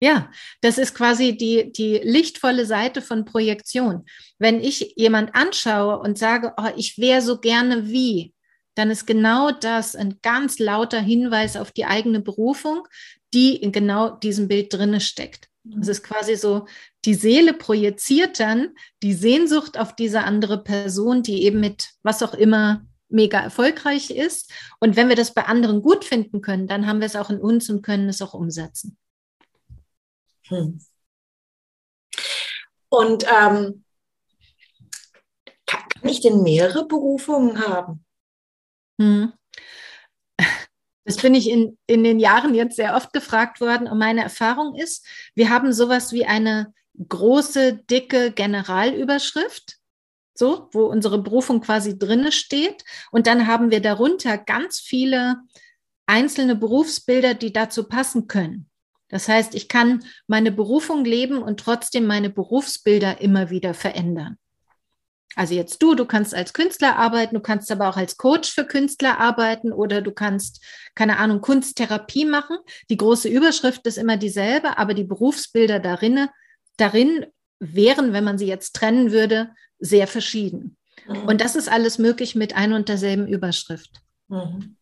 [0.02, 4.06] Ja, das ist quasi die, die lichtvolle Seite von Projektion.
[4.40, 8.34] Wenn ich jemand anschaue und sage, oh, ich wäre so gerne wie,
[8.76, 12.88] dann ist genau das ein ganz lauter Hinweis auf die eigene Berufung,
[13.34, 15.50] die in genau diesem Bild drinne steckt.
[15.80, 16.68] Es ist quasi so,
[17.06, 22.34] die Seele projiziert dann die Sehnsucht auf diese andere Person, die eben mit was auch
[22.34, 24.52] immer mega erfolgreich ist.
[24.80, 27.40] Und wenn wir das bei anderen gut finden können, dann haben wir es auch in
[27.40, 28.98] uns und können es auch umsetzen.
[30.48, 30.80] Hm.
[32.90, 33.84] Und ähm,
[35.66, 38.05] kann, ich denn mehrere Berufungen haben?
[39.00, 39.34] Hm.
[41.06, 43.88] Das bin ich in, in den Jahren jetzt sehr oft gefragt worden.
[43.88, 45.06] Und meine Erfahrung ist,
[45.36, 46.74] wir haben sowas wie eine
[47.08, 49.78] große, dicke Generalüberschrift,
[50.34, 52.84] so, wo unsere Berufung quasi drinne steht.
[53.12, 55.38] Und dann haben wir darunter ganz viele
[56.08, 58.70] einzelne Berufsbilder, die dazu passen können.
[59.10, 64.38] Das heißt, ich kann meine Berufung leben und trotzdem meine Berufsbilder immer wieder verändern.
[65.36, 68.66] Also jetzt du, du kannst als Künstler arbeiten, du kannst aber auch als Coach für
[68.66, 70.64] Künstler arbeiten oder du kannst,
[70.96, 72.58] keine Ahnung, Kunsttherapie machen.
[72.90, 76.28] Die große Überschrift ist immer dieselbe, aber die Berufsbilder darin,
[76.78, 77.26] darin
[77.60, 80.78] wären, wenn man sie jetzt trennen würde, sehr verschieden.
[81.08, 81.26] Mhm.
[81.26, 84.02] Und das ist alles möglich mit ein und derselben Überschrift.
[84.28, 84.78] Mhm.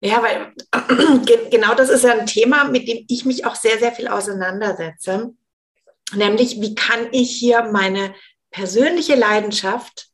[0.00, 0.52] Ja, weil
[1.50, 5.32] genau das ist ja ein Thema, mit dem ich mich auch sehr, sehr viel auseinandersetze.
[6.14, 8.14] Nämlich, wie kann ich hier meine
[8.54, 10.08] persönliche Leidenschaft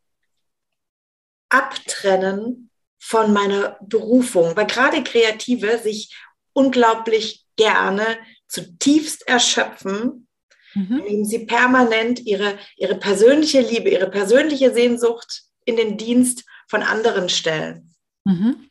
[1.49, 4.57] abtrennen von meiner Berufung?
[4.57, 6.17] Weil gerade Kreative sich
[6.53, 10.27] unglaublich gerne zutiefst erschöpfen,
[10.75, 10.99] mhm.
[11.01, 17.29] indem sie permanent ihre, ihre persönliche Liebe, ihre persönliche Sehnsucht in den Dienst von anderen
[17.29, 17.95] stellen.
[18.25, 18.71] Mhm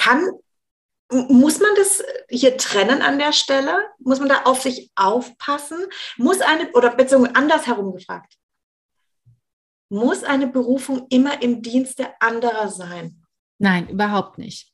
[0.00, 0.30] kann,
[1.10, 3.84] muss man das hier trennen an der Stelle?
[3.98, 5.78] Muss man da auf sich aufpassen?
[6.16, 8.34] Muss eine, oder beziehungsweise andersherum gefragt,
[9.88, 13.24] muss eine Berufung immer im Dienste anderer sein?
[13.58, 14.72] Nein, überhaupt nicht.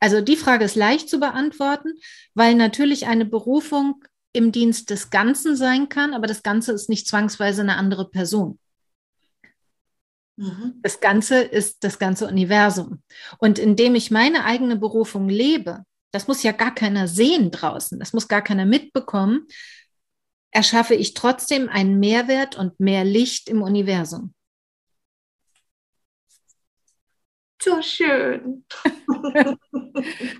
[0.00, 1.94] Also die Frage ist leicht zu beantworten,
[2.34, 7.06] weil natürlich eine Berufung im Dienst des Ganzen sein kann, aber das Ganze ist nicht
[7.06, 8.58] zwangsweise eine andere Person.
[10.36, 10.80] Mhm.
[10.82, 13.02] Das Ganze ist das ganze Universum.
[13.38, 18.12] Und indem ich meine eigene Berufung lebe, das muss ja gar keiner sehen draußen, das
[18.12, 19.46] muss gar keiner mitbekommen,
[20.50, 24.34] erschaffe ich trotzdem einen Mehrwert und mehr Licht im Universum.
[27.62, 28.64] So schön.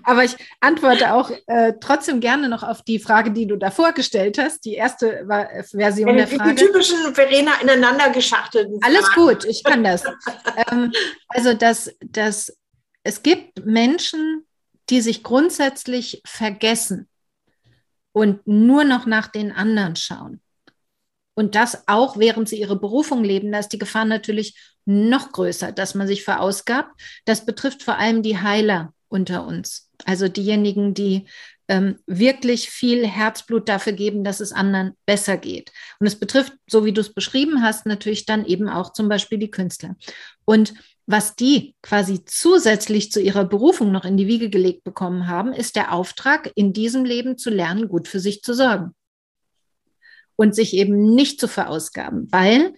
[0.03, 4.37] Aber ich antworte auch äh, trotzdem gerne noch auf die Frage, die du davor gestellt
[4.37, 4.65] hast.
[4.65, 6.55] Die erste war, äh, Version ja, der Frage.
[6.55, 8.79] Die typischen Verena ineinander geschachtelten.
[8.81, 10.03] Alles gut, ich kann das.
[10.71, 10.91] ähm,
[11.29, 12.57] also, dass, dass
[13.03, 14.45] es gibt Menschen,
[14.89, 17.07] die sich grundsätzlich vergessen
[18.11, 20.41] und nur noch nach den anderen schauen.
[21.35, 25.71] Und das auch, während sie ihre Berufung leben, da ist die Gefahr natürlich noch größer,
[25.71, 26.99] dass man sich verausgabt.
[27.25, 29.89] Das betrifft vor allem die Heiler unter uns.
[30.05, 31.27] Also diejenigen, die
[31.67, 35.71] ähm, wirklich viel Herzblut dafür geben, dass es anderen besser geht.
[35.99, 39.37] Und es betrifft, so wie du es beschrieben hast, natürlich dann eben auch zum Beispiel
[39.37, 39.95] die Künstler.
[40.45, 40.73] Und
[41.05, 45.75] was die quasi zusätzlich zu ihrer Berufung noch in die Wiege gelegt bekommen haben, ist
[45.75, 48.93] der Auftrag, in diesem Leben zu lernen, gut für sich zu sorgen.
[50.35, 52.73] Und sich eben nicht zu verausgaben, weil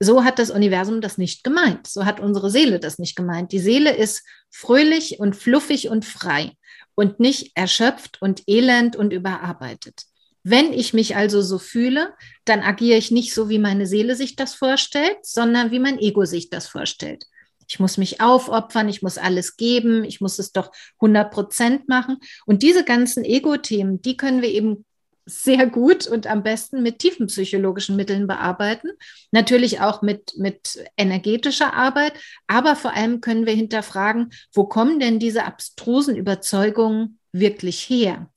[0.00, 1.86] so hat das Universum das nicht gemeint.
[1.86, 3.52] So hat unsere Seele das nicht gemeint.
[3.52, 6.52] Die Seele ist fröhlich und fluffig und frei
[6.94, 10.02] und nicht erschöpft und elend und überarbeitet.
[10.44, 14.36] Wenn ich mich also so fühle, dann agiere ich nicht so, wie meine Seele sich
[14.36, 17.24] das vorstellt, sondern wie mein Ego sich das vorstellt.
[17.68, 22.16] Ich muss mich aufopfern, ich muss alles geben, ich muss es doch 100 Prozent machen.
[22.46, 24.86] Und diese ganzen Ego-Themen, die können wir eben
[25.28, 28.90] sehr gut und am besten mit tiefenpsychologischen Mitteln bearbeiten.
[29.30, 32.14] Natürlich auch mit, mit energetischer Arbeit,
[32.46, 38.30] aber vor allem können wir hinterfragen, wo kommen denn diese abstrusen Überzeugungen wirklich her?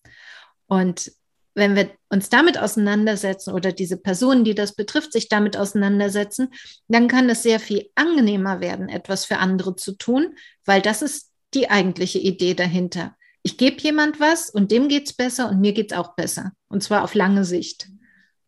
[0.68, 1.14] Und
[1.54, 6.50] wenn wir uns damit auseinandersetzen oder diese Personen, die das betrifft, sich damit auseinandersetzen,
[6.88, 11.32] dann kann es sehr viel angenehmer werden, etwas für andere zu tun, weil das ist
[11.54, 15.74] die eigentliche Idee dahinter ich gebe jemand was und dem geht es besser und mir
[15.74, 16.54] geht es auch besser.
[16.68, 17.90] Und zwar auf lange Sicht.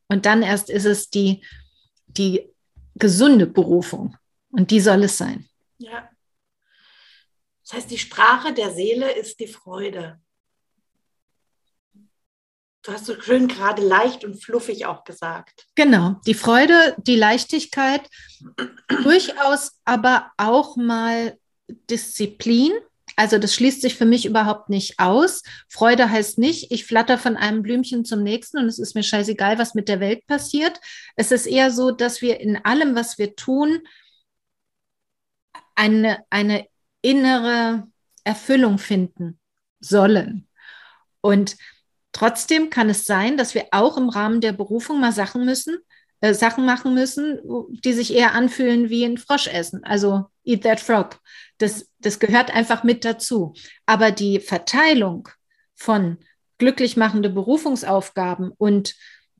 [0.07, 1.43] Und dann erst ist es die,
[2.07, 2.49] die
[2.95, 4.15] gesunde Berufung.
[4.51, 5.49] Und die soll es sein.
[5.79, 6.09] Ja.
[7.63, 10.21] Das heißt, die Sprache der Seele ist die Freude.
[12.83, 15.67] Du hast so schön gerade leicht und fluffig auch gesagt.
[15.73, 18.09] Genau, die Freude, die Leichtigkeit,
[19.03, 21.39] durchaus aber auch mal
[21.89, 22.73] Disziplin
[23.15, 25.43] also das schließt sich für mich überhaupt nicht aus.
[25.69, 29.57] Freude heißt nicht, ich flatter von einem Blümchen zum nächsten und es ist mir scheißegal,
[29.57, 30.79] was mit der Welt passiert.
[31.15, 33.79] Es ist eher so, dass wir in allem, was wir tun,
[35.75, 36.67] eine, eine
[37.01, 37.87] innere
[38.23, 39.39] Erfüllung finden
[39.79, 40.47] sollen.
[41.21, 41.57] Und
[42.11, 45.77] trotzdem kann es sein, dass wir auch im Rahmen der Berufung mal Sachen müssen,
[46.21, 49.83] äh, Sachen machen müssen, die sich eher anfühlen wie ein Froschessen.
[49.83, 51.19] Also eat that frog.
[51.57, 53.53] Das, das gehört einfach mit dazu.
[53.85, 55.29] Aber die Verteilung
[55.75, 56.17] von
[56.57, 58.95] glücklich machende Berufungsaufgaben und,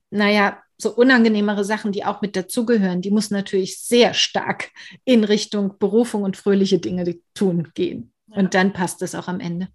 [0.09, 4.71] naja, so unangenehmere Sachen, die auch mit dazugehören, die muss natürlich sehr stark
[5.05, 8.11] in Richtung Berufung und fröhliche Dinge tun gehen.
[8.27, 8.37] Ja.
[8.37, 9.69] Und dann passt es auch am Ende.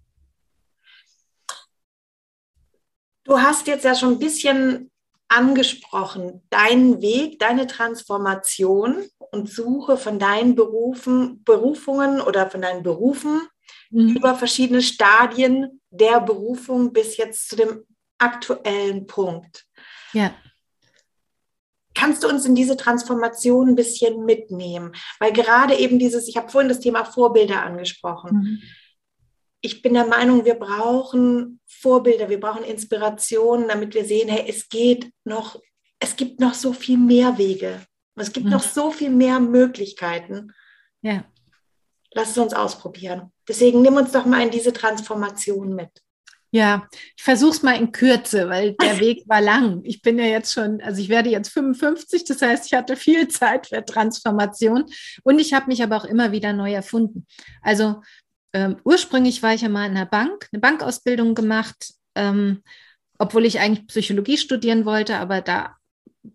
[3.23, 4.91] Du hast jetzt ja schon ein bisschen
[5.29, 13.41] angesprochen, deinen Weg, deine Transformation und Suche von deinen Berufen, Berufungen oder von deinen Berufen
[13.91, 14.15] mhm.
[14.17, 17.85] über verschiedene Stadien der Berufung bis jetzt zu dem
[18.17, 19.65] aktuellen Punkt.
[20.13, 20.33] Ja.
[21.93, 24.93] Kannst du uns in diese Transformation ein bisschen mitnehmen?
[25.19, 28.37] Weil gerade eben dieses, ich habe vorhin das Thema Vorbilder angesprochen.
[28.37, 28.61] Mhm
[29.61, 34.69] ich bin der Meinung, wir brauchen Vorbilder, wir brauchen Inspirationen, damit wir sehen, hey, es
[34.69, 35.59] geht noch,
[35.99, 37.81] es gibt noch so viel mehr Wege.
[38.15, 38.53] Es gibt mhm.
[38.53, 40.53] noch so viel mehr Möglichkeiten.
[41.01, 41.25] Ja.
[42.13, 43.31] Lass es uns ausprobieren.
[43.47, 45.89] Deswegen nimm uns doch mal in diese Transformation mit.
[46.51, 49.81] Ja, ich versuche es mal in Kürze, weil der Weg war lang.
[49.83, 53.27] Ich bin ja jetzt schon, also ich werde jetzt 55, das heißt, ich hatte viel
[53.29, 54.85] Zeit für Transformation
[55.23, 57.27] und ich habe mich aber auch immer wieder neu erfunden.
[57.61, 58.01] Also
[58.53, 62.63] ähm, ursprünglich war ich ja mal in der Bank, eine Bankausbildung gemacht, ähm,
[63.17, 65.75] obwohl ich eigentlich Psychologie studieren wollte, aber da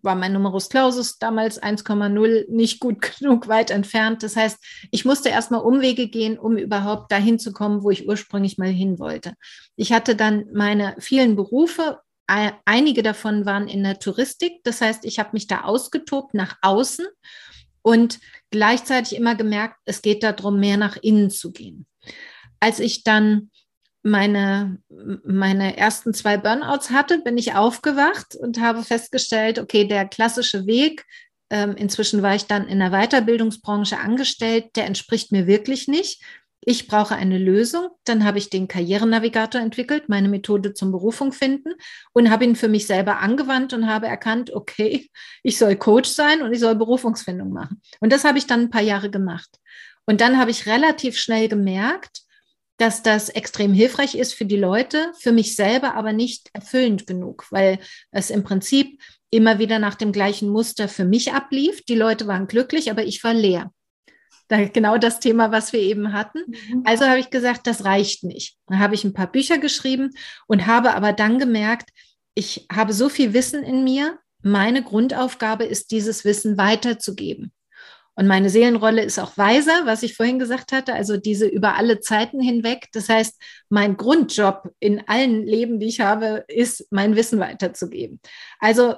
[0.01, 4.23] war mein Numerus Clausus damals 1,0 nicht gut genug weit entfernt.
[4.23, 4.57] Das heißt,
[4.91, 8.99] ich musste erstmal Umwege gehen, um überhaupt dahin zu kommen, wo ich ursprünglich mal hin
[8.99, 9.33] wollte.
[9.75, 11.99] Ich hatte dann meine vielen Berufe.
[12.27, 14.63] Einige davon waren in der Touristik.
[14.63, 17.05] Das heißt, ich habe mich da ausgetobt nach außen
[17.83, 21.85] und gleichzeitig immer gemerkt, es geht darum, mehr nach innen zu gehen.
[22.65, 23.51] Als ich dann
[24.01, 24.79] meine,
[25.23, 31.05] meine ersten zwei Burnouts hatte, bin ich aufgewacht und habe festgestellt, okay, der klassische Weg,
[31.51, 36.23] ähm, inzwischen war ich dann in der Weiterbildungsbranche angestellt, der entspricht mir wirklich nicht.
[36.67, 37.89] ich brauche eine Lösung.
[38.03, 41.75] Dann habe ich den Karrierenavigator entwickelt, meine Methode zum Berufung finden
[42.13, 45.11] und habe ihn für mich selber angewandt und habe erkannt, okay,
[45.43, 47.79] ich soll Coach sein und ich soll Berufungsfindung machen.
[47.99, 49.59] Und das habe ich dann ein paar Jahre gemacht.
[50.07, 52.24] Und dann habe ich relativ schnell gemerkt,
[52.77, 57.47] dass das extrem hilfreich ist für die Leute, für mich selber aber nicht erfüllend genug,
[57.51, 57.79] weil
[58.11, 61.83] es im Prinzip immer wieder nach dem gleichen Muster für mich ablief.
[61.85, 63.71] Die Leute waren glücklich, aber ich war leer.
[64.47, 66.39] Da, genau das Thema, was wir eben hatten.
[66.47, 66.83] Mhm.
[66.85, 68.57] Also habe ich gesagt, das reicht nicht.
[68.67, 70.11] Dann habe ich ein paar Bücher geschrieben
[70.47, 71.89] und habe aber dann gemerkt,
[72.35, 74.19] ich habe so viel Wissen in mir.
[74.43, 77.51] Meine Grundaufgabe ist, dieses Wissen weiterzugeben.
[78.15, 81.99] Und meine Seelenrolle ist auch weiser, was ich vorhin gesagt hatte, also diese über alle
[81.99, 82.87] Zeiten hinweg.
[82.93, 88.21] Das heißt, mein Grundjob in allen Leben, die ich habe, ist, mein Wissen weiterzugeben.
[88.59, 88.95] Also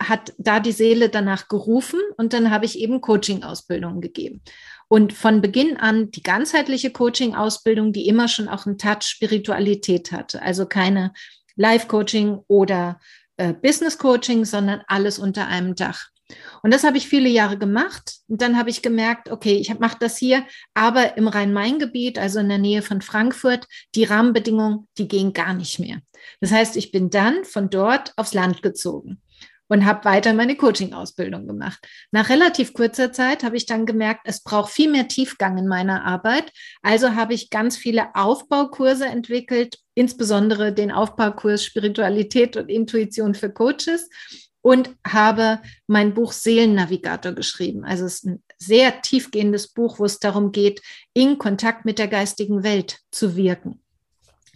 [0.00, 4.40] hat da die Seele danach gerufen und dann habe ich eben Coaching-Ausbildungen gegeben.
[4.88, 10.42] Und von Beginn an die ganzheitliche Coaching-Ausbildung, die immer schon auch einen Touch Spiritualität hatte.
[10.42, 11.12] Also keine
[11.56, 12.98] Life-Coaching oder
[13.36, 16.08] äh, Business-Coaching, sondern alles unter einem Dach.
[16.62, 18.16] Und das habe ich viele Jahre gemacht.
[18.28, 22.48] Und dann habe ich gemerkt, okay, ich mache das hier, aber im Rhein-Main-Gebiet, also in
[22.48, 25.98] der Nähe von Frankfurt, die Rahmenbedingungen, die gehen gar nicht mehr.
[26.40, 29.20] Das heißt, ich bin dann von dort aufs Land gezogen
[29.70, 31.78] und habe weiter meine Coaching-Ausbildung gemacht.
[32.10, 36.04] Nach relativ kurzer Zeit habe ich dann gemerkt, es braucht viel mehr Tiefgang in meiner
[36.04, 36.52] Arbeit.
[36.82, 44.08] Also habe ich ganz viele Aufbaukurse entwickelt, insbesondere den Aufbaukurs Spiritualität und Intuition für Coaches
[44.62, 47.84] und habe mein Buch Seelennavigator geschrieben.
[47.84, 50.82] Also es ist ein sehr tiefgehendes Buch, wo es darum geht,
[51.14, 53.80] in Kontakt mit der geistigen Welt zu wirken.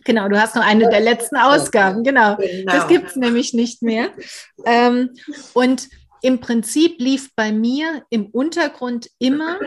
[0.05, 2.37] Genau, du hast noch eine der letzten Ausgaben, genau.
[2.37, 2.73] genau.
[2.73, 4.11] Das gibt es nämlich nicht mehr.
[4.67, 5.15] Ähm,
[5.55, 5.89] und
[6.21, 9.59] im Prinzip lief bei mir im Untergrund immer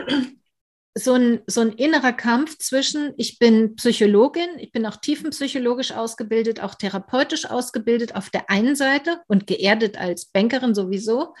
[0.98, 6.60] so ein, so ein innerer Kampf zwischen, ich bin Psychologin, ich bin auch tiefenpsychologisch ausgebildet,
[6.60, 11.34] auch therapeutisch ausgebildet auf der einen Seite und geerdet als Bankerin sowieso.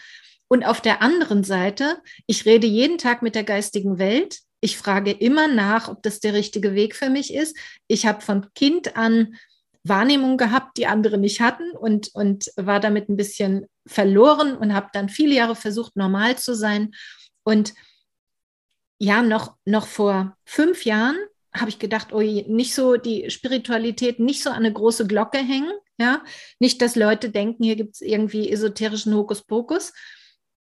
[0.48, 4.38] Und auf der anderen Seite, ich rede jeden Tag mit der geistigen Welt.
[4.60, 7.56] Ich frage immer nach, ob das der richtige Weg für mich ist.
[7.86, 9.34] Ich habe von Kind an
[9.84, 14.88] Wahrnehmungen gehabt, die andere nicht hatten und, und war damit ein bisschen verloren und habe
[14.92, 16.92] dann viele Jahre versucht, normal zu sein.
[17.44, 17.74] Und
[18.98, 21.16] ja, noch, noch vor fünf Jahren
[21.54, 25.72] habe ich gedacht, oh, nicht so die Spiritualität, nicht so an eine große Glocke hängen.
[26.00, 26.22] Ja,
[26.60, 29.92] nicht, dass Leute denken, hier gibt es irgendwie esoterischen Hokuspokus.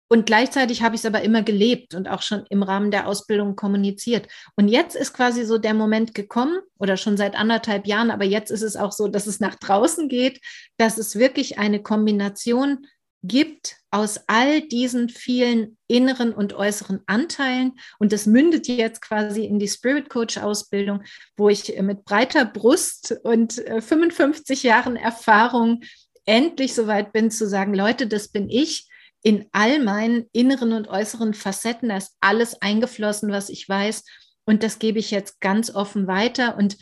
[0.09, 3.57] Und gleichzeitig habe ich es aber immer gelebt und auch schon im Rahmen der Ausbildung
[3.57, 4.29] kommuniziert.
[4.55, 8.51] Und jetzt ist quasi so der Moment gekommen, oder schon seit anderthalb Jahren, aber jetzt
[8.51, 10.41] ist es auch so, dass es nach draußen geht,
[10.77, 12.87] dass es wirklich eine Kombination
[13.27, 17.73] gibt aus all diesen vielen inneren und äußeren Anteilen.
[17.99, 21.03] Und das mündet jetzt quasi in die Spirit Coach Ausbildung,
[21.37, 25.81] wo ich mit breiter Brust und 55 äh, Jahren Erfahrung
[26.27, 28.89] endlich so weit bin zu sagen, Leute, das bin ich
[29.23, 31.89] in all meinen inneren und äußeren Facetten.
[31.89, 34.05] Da ist alles eingeflossen, was ich weiß.
[34.45, 36.59] Und das gebe ich jetzt ganz offen weiter.
[36.59, 36.77] Und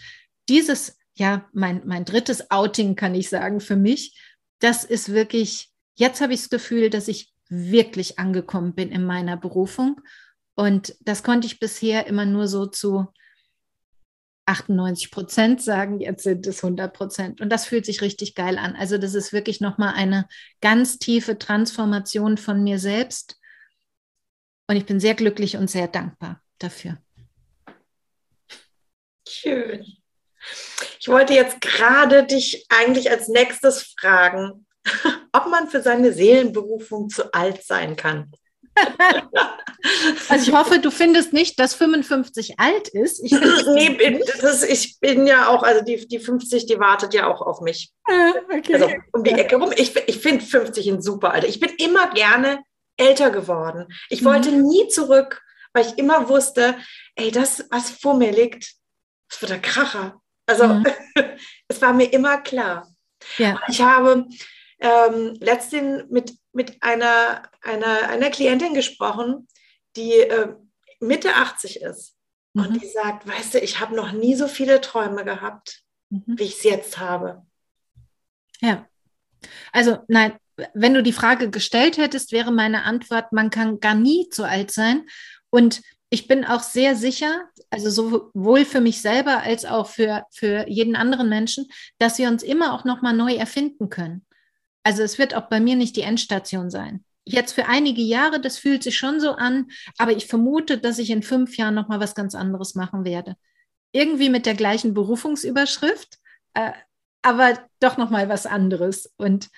[0.49, 4.21] dieses, ja, mein, mein drittes Outing, kann ich sagen, für mich,
[4.59, 9.37] das ist wirklich Jetzt habe ich das Gefühl, dass ich wirklich angekommen bin in meiner
[9.37, 10.01] Berufung.
[10.55, 13.07] Und das konnte ich bisher immer nur so zu
[14.47, 17.41] 98 Prozent sagen, jetzt sind es 100 Prozent.
[17.41, 18.75] Und das fühlt sich richtig geil an.
[18.75, 20.27] Also das ist wirklich nochmal eine
[20.61, 23.39] ganz tiefe Transformation von mir selbst.
[24.69, 26.99] Und ich bin sehr glücklich und sehr dankbar dafür.
[29.29, 29.85] Schön.
[30.99, 34.67] Ich wollte jetzt gerade dich eigentlich als nächstes fragen,
[35.33, 38.33] ob man für seine Seelenberufung zu alt sein kann.
[40.29, 43.23] also ich hoffe, du findest nicht, dass 55 alt ist.
[43.23, 43.33] Ich,
[43.75, 47.61] nee, das, ich bin ja auch, also die, die 50, die wartet ja auch auf
[47.61, 47.93] mich.
[48.05, 48.75] Ah, okay.
[48.75, 49.73] Also um die Ecke rum.
[49.77, 51.49] Ich, ich finde 50 ein super Alter.
[51.49, 52.61] Ich bin immer gerne
[52.97, 53.89] älter geworden.
[54.09, 54.67] Ich wollte mhm.
[54.67, 55.43] nie zurück,
[55.73, 56.77] weil ich immer wusste,
[57.17, 58.73] ey, das, was vor mir liegt,
[59.29, 60.21] das wird der Kracher.
[60.47, 60.87] Also mhm.
[61.69, 62.89] es war mir immer klar.
[63.39, 63.61] Ja.
[63.69, 64.27] Ich habe
[64.83, 69.47] ähm, letztens mit, mit einer, einer, einer Klientin gesprochen,
[69.97, 70.55] die äh,
[71.01, 72.17] Mitte 80 ist.
[72.55, 72.67] Mhm.
[72.67, 76.25] Und die sagt, weißt du, ich habe noch nie so viele Träume gehabt, mhm.
[76.27, 77.47] wie ich es jetzt habe.
[78.61, 78.87] Ja.
[79.73, 80.37] Also nein,
[80.75, 84.71] wenn du die Frage gestellt hättest, wäre meine Antwort, man kann gar nie zu alt
[84.71, 85.07] sein.
[85.51, 90.69] Und ich bin auch sehr sicher, also sowohl für mich selber als auch für, für
[90.69, 94.27] jeden anderen Menschen, dass wir uns immer auch nochmal neu erfinden können.
[94.85, 97.05] Also es wird auch bei mir nicht die Endstation sein.
[97.25, 101.11] Jetzt für einige Jahre, das fühlt sich schon so an, aber ich vermute, dass ich
[101.11, 103.37] in fünf Jahren noch mal was ganz anderes machen werde.
[103.93, 106.19] irgendwie mit der gleichen Berufungsüberschrift,
[106.55, 106.73] äh,
[107.23, 109.13] aber doch nochmal was anderes.
[109.17, 109.49] Und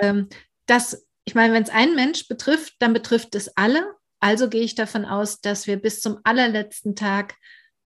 [0.00, 0.28] ähm,
[0.66, 3.82] das, ich meine, wenn es einen Mensch betrifft, dann betrifft es alle.
[4.20, 7.34] Also gehe ich davon aus, dass wir bis zum allerletzten Tag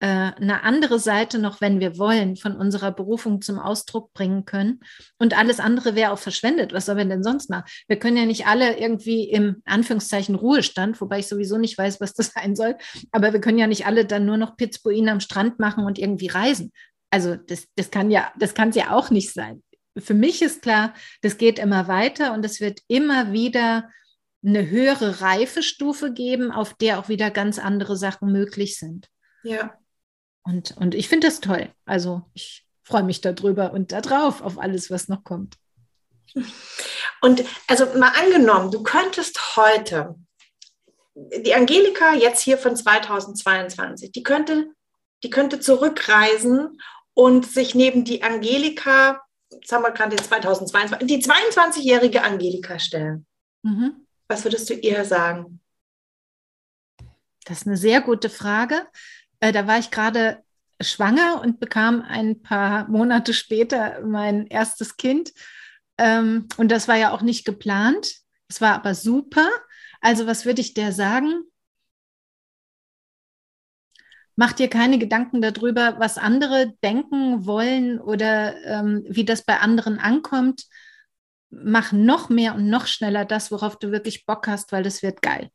[0.00, 4.80] äh, eine andere Seite noch, wenn wir wollen, von unserer Berufung zum Ausdruck bringen können.
[5.18, 6.72] Und alles andere wäre auch verschwendet.
[6.72, 7.64] Was sollen wir denn sonst machen?
[7.88, 12.14] Wir können ja nicht alle irgendwie im Anführungszeichen Ruhestand, wobei ich sowieso nicht weiß, was
[12.14, 12.76] das sein soll,
[13.10, 16.28] aber wir können ja nicht alle dann nur noch Pitzbuin am Strand machen und irgendwie
[16.28, 16.72] reisen.
[17.10, 19.62] Also das, das kann ja, das kann es ja auch nicht sein.
[19.96, 23.88] Für mich ist klar, das geht immer weiter und es wird immer wieder
[24.44, 29.08] eine höhere Reifestufe geben, auf der auch wieder ganz andere Sachen möglich sind.
[29.42, 29.76] Ja.
[30.48, 31.68] Und, und ich finde das toll.
[31.84, 35.56] Also ich freue mich darüber und darauf, auf alles, was noch kommt.
[37.20, 40.14] Und also mal angenommen, du könntest heute,
[41.14, 44.70] die Angelika jetzt hier von 2022, die könnte,
[45.22, 46.80] die könnte zurückreisen
[47.12, 49.20] und sich neben die Angelika,
[49.50, 53.26] jetzt haben wir gerade die 2022, die 22-jährige Angelika stellen.
[53.62, 54.06] Mhm.
[54.28, 55.60] Was würdest du ihr sagen?
[57.44, 58.86] Das ist eine sehr gute Frage.
[59.40, 60.42] Äh, da war ich gerade
[60.80, 65.32] schwanger und bekam ein paar Monate später mein erstes Kind.
[65.98, 68.16] Ähm, und das war ja auch nicht geplant.
[68.48, 69.48] Es war aber super.
[70.00, 71.42] Also was würde ich der sagen?
[74.36, 79.98] Mach dir keine Gedanken darüber, was andere denken wollen oder ähm, wie das bei anderen
[79.98, 80.66] ankommt.
[81.50, 85.22] Mach noch mehr und noch schneller das, worauf du wirklich Bock hast, weil das wird
[85.22, 85.50] geil.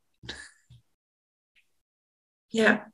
[2.50, 2.92] Ja,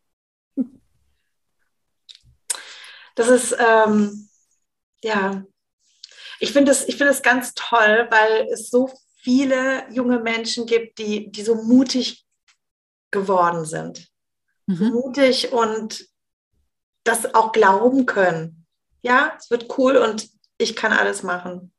[3.15, 4.29] das ist, ähm,
[5.03, 5.45] ja,
[6.39, 11.43] ich finde es find ganz toll, weil es so viele junge Menschen gibt, die, die
[11.43, 12.25] so mutig
[13.11, 14.11] geworden sind.
[14.71, 14.91] Mhm.
[14.91, 16.07] mutig und
[17.03, 18.67] das auch glauben können.
[19.03, 21.73] Ja, es wird cool und ich kann alles machen.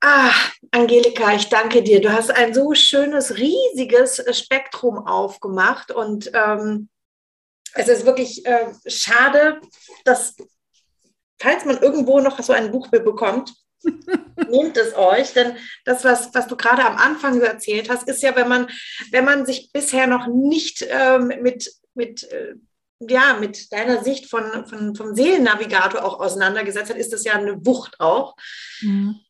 [0.00, 0.32] Ah,
[0.70, 2.00] Angelika, ich danke dir.
[2.00, 6.88] Du hast ein so schönes, riesiges Spektrum aufgemacht und ähm,
[7.74, 9.60] es ist wirklich äh, schade,
[10.04, 10.36] dass,
[11.38, 13.54] falls man irgendwo noch so ein Buch bekommt,
[14.48, 18.36] nehmt es euch, denn das, was, was du gerade am Anfang erzählt hast, ist ja,
[18.36, 18.68] wenn man,
[19.10, 22.54] wenn man sich bisher noch nicht ähm, mit, mit, äh,
[23.00, 27.64] ja, mit deiner Sicht von, von, vom Seelennavigator auch auseinandergesetzt hat, ist das ja eine
[27.64, 28.36] Wucht auch.
[28.82, 29.20] Mhm.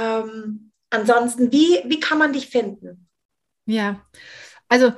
[0.00, 3.08] Ähm, ansonsten, wie, wie kann man dich finden?
[3.66, 4.02] Ja,
[4.68, 4.94] also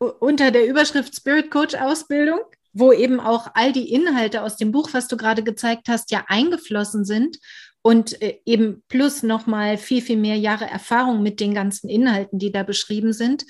[0.00, 2.40] unter der Überschrift Spirit Coach Ausbildung,
[2.72, 6.24] wo eben auch all die Inhalte aus dem Buch, was du gerade gezeigt hast, ja
[6.28, 7.38] eingeflossen sind
[7.82, 12.52] und äh, eben plus nochmal viel, viel mehr Jahre Erfahrung mit den ganzen Inhalten, die
[12.52, 13.44] da beschrieben sind.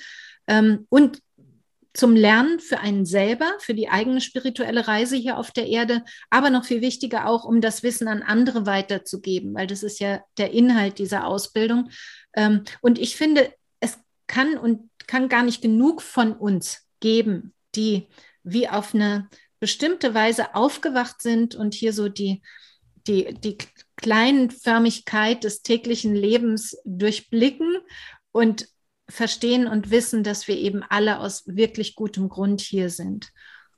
[0.47, 1.19] Ähm, und
[1.93, 6.49] zum Lernen für einen selber, für die eigene spirituelle Reise hier auf der Erde, aber
[6.49, 10.51] noch viel wichtiger auch, um das Wissen an andere weiterzugeben, weil das ist ja der
[10.51, 11.89] Inhalt dieser Ausbildung.
[12.33, 13.97] Ähm, und ich finde, es
[14.27, 18.07] kann und kann gar nicht genug von uns geben, die
[18.43, 19.29] wie auf eine
[19.59, 22.41] bestimmte Weise aufgewacht sind und hier so die,
[23.07, 23.57] die, die
[23.97, 27.77] Kleinförmigkeit des täglichen Lebens durchblicken
[28.31, 28.67] und
[29.07, 33.31] verstehen und wissen, dass wir eben alle aus wirklich gutem Grund hier sind.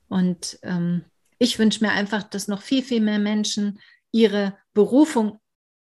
[0.08, 1.04] Und ähm,
[1.38, 3.80] ich wünsche mir einfach, dass noch viel, viel mehr Menschen
[4.12, 5.40] ihre Berufung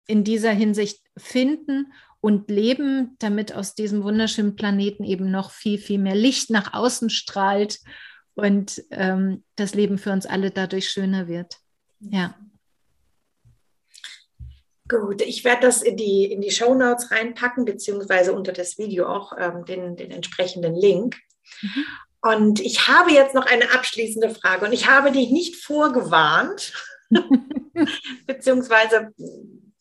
[0.08, 1.92] in dieser Hinsicht finden
[2.22, 7.10] und leben, damit aus diesem wunderschönen Planeten eben noch viel, viel mehr Licht nach außen
[7.10, 7.80] strahlt
[8.36, 11.58] und ähm, das Leben für uns alle dadurch schöner wird.
[12.00, 12.36] Ja.
[14.88, 19.08] Gut, ich werde das in die, in die Show Notes reinpacken, beziehungsweise unter das Video
[19.08, 21.18] auch ähm, den, den entsprechenden Link.
[21.62, 21.86] Mhm.
[22.22, 26.74] Und ich habe jetzt noch eine abschließende Frage und ich habe dich nicht vorgewarnt,
[28.28, 29.12] beziehungsweise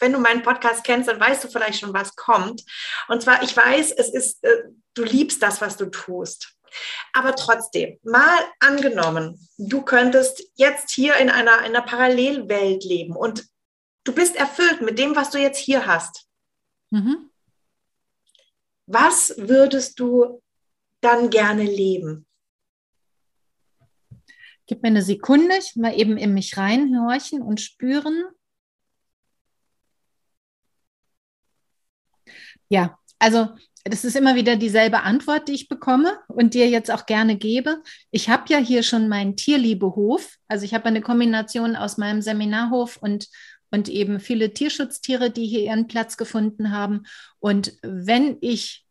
[0.00, 2.62] wenn du meinen Podcast kennst, dann weißt du vielleicht schon, was kommt.
[3.08, 6.56] Und zwar, ich weiß, es ist, äh, du liebst das, was du tust.
[7.12, 13.46] Aber trotzdem, mal angenommen, du könntest jetzt hier in einer, in einer Parallelwelt leben und
[14.04, 16.26] du bist erfüllt mit dem, was du jetzt hier hast.
[16.90, 17.30] Mhm.
[18.86, 20.42] Was würdest du
[21.00, 22.26] dann gerne leben?
[24.66, 28.24] Gib mir eine Sekunde, ich mal eben in mich reinhorchen und spüren,
[32.70, 33.48] Ja, also
[33.84, 37.82] das ist immer wieder dieselbe Antwort, die ich bekomme und dir jetzt auch gerne gebe.
[38.10, 40.36] Ich habe ja hier schon meinen Tierliebehof.
[40.48, 43.28] Also ich habe eine Kombination aus meinem Seminarhof und,
[43.70, 47.04] und eben viele Tierschutztiere, die hier ihren Platz gefunden haben.
[47.40, 48.86] Und wenn ich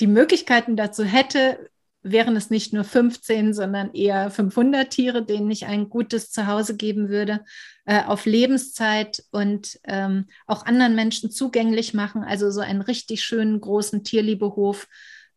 [0.00, 1.70] die Möglichkeiten dazu hätte,
[2.02, 7.08] wären es nicht nur 15, sondern eher 500 Tiere, denen ich ein gutes Zuhause geben
[7.08, 7.44] würde,
[7.84, 12.24] äh, auf Lebenszeit und ähm, auch anderen Menschen zugänglich machen.
[12.24, 14.88] Also so einen richtig schönen großen Tierliebehof.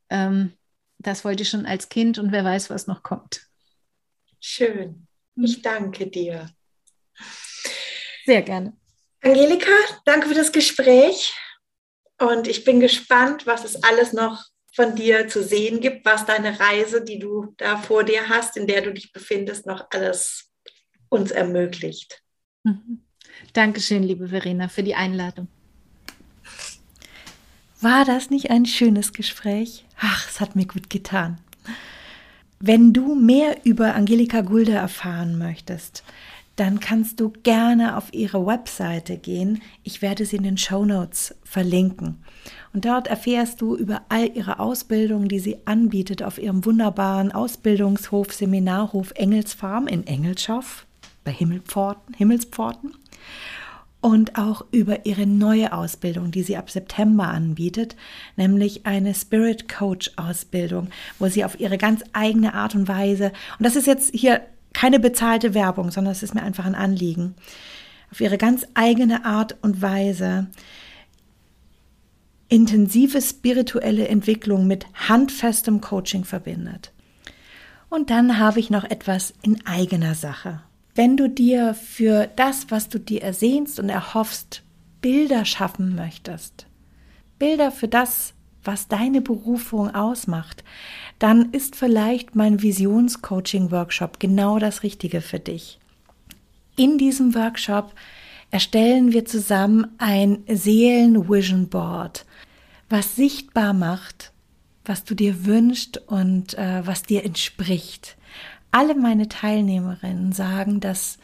[0.09, 0.53] Ähm,
[0.97, 3.47] das wollte ich schon als Kind und wer weiß, was noch kommt.
[4.39, 5.07] Schön.
[5.35, 6.49] Ich danke dir.
[8.25, 8.75] Sehr gerne.
[9.21, 9.71] Angelika,
[10.05, 11.33] danke für das Gespräch.
[12.19, 14.45] Und ich bin gespannt, was es alles noch
[14.75, 18.67] von dir zu sehen gibt, was deine Reise, die du da vor dir hast, in
[18.67, 20.51] der du dich befindest, noch alles
[21.07, 22.21] uns ermöglicht.
[22.63, 23.01] Mhm.
[23.53, 25.47] Dankeschön, liebe Verena, für die Einladung.
[27.79, 29.85] War das nicht ein schönes Gespräch?
[29.99, 31.37] Ach, es hat mir gut getan.
[32.59, 36.03] Wenn du mehr über Angelika Gulde erfahren möchtest,
[36.55, 39.61] dann kannst du gerne auf ihre Webseite gehen.
[39.83, 42.23] Ich werde sie in den Show Notes verlinken.
[42.73, 48.33] Und dort erfährst du über all ihre Ausbildung, die sie anbietet auf ihrem wunderbaren Ausbildungshof,
[48.33, 50.85] Seminarhof Engelsfarm in Engelschow
[51.23, 52.93] bei Himmelpforten, Himmelspforten.
[53.99, 57.95] Und auch über ihre neue Ausbildung, die sie ab September anbietet,
[58.35, 63.65] nämlich eine Spirit Coach Ausbildung, wo sie auf ihre ganz eigene Art und Weise, und
[63.65, 64.41] das ist jetzt hier
[64.75, 67.33] keine bezahlte Werbung, sondern es ist mir einfach ein Anliegen.
[68.11, 70.47] Auf ihre ganz eigene Art und Weise
[72.49, 76.91] intensive spirituelle Entwicklung mit handfestem Coaching verbindet.
[77.89, 80.61] Und dann habe ich noch etwas in eigener Sache.
[80.93, 84.61] Wenn du dir für das, was du dir ersehnst und erhoffst,
[85.01, 86.67] Bilder schaffen möchtest,
[87.39, 88.33] Bilder für das,
[88.65, 90.63] was deine Berufung ausmacht,
[91.19, 95.79] dann ist vielleicht mein Visionscoaching-Workshop genau das Richtige für dich.
[96.75, 97.93] In diesem Workshop
[98.51, 102.25] erstellen wir zusammen ein Seelen-Vision Board,
[102.89, 104.31] was sichtbar macht,
[104.83, 108.17] was du dir wünschst und äh, was dir entspricht.
[108.71, 111.17] Alle meine Teilnehmerinnen sagen, dass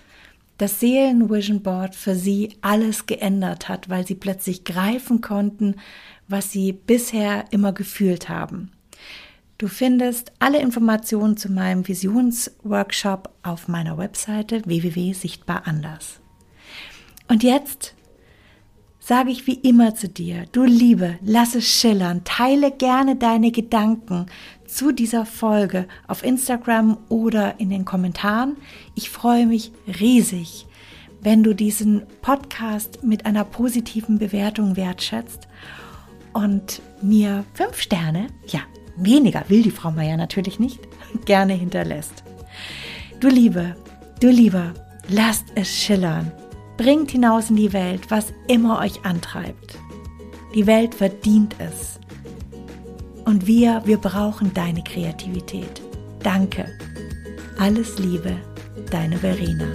[0.58, 5.76] das Seelen-Vision Board für sie alles geändert hat, weil sie plötzlich greifen konnten,
[6.28, 8.72] was sie bisher immer gefühlt haben.
[9.58, 16.20] Du findest alle Informationen zu meinem Visionsworkshop auf meiner Webseite www.sichtbaranders.
[17.28, 17.94] Und jetzt
[19.00, 24.28] sage ich wie immer zu dir, du Liebe, lass es schillern, teile gerne deine Gedanken
[24.72, 28.56] zu dieser Folge auf Instagram oder in den Kommentaren.
[28.96, 30.66] Ich freue mich riesig,
[31.22, 35.48] wenn du diesen Podcast mit einer positiven Bewertung wertschätzt
[36.34, 38.62] und mir fünf Sterne, ja,
[38.96, 40.80] weniger will die Frau Meier natürlich nicht,
[41.26, 42.24] gerne hinterlässt.
[43.20, 43.76] Du Liebe,
[44.22, 44.74] du Lieber,
[45.10, 46.32] lasst es schillern.
[46.78, 49.78] Bringt hinaus in die Welt, was immer euch antreibt.
[50.56, 52.01] Die Welt verdient es.
[53.32, 55.82] Und wir, wir brauchen deine Kreativität.
[56.22, 56.66] Danke.
[57.58, 58.36] Alles Liebe,
[58.90, 59.68] deine Verena.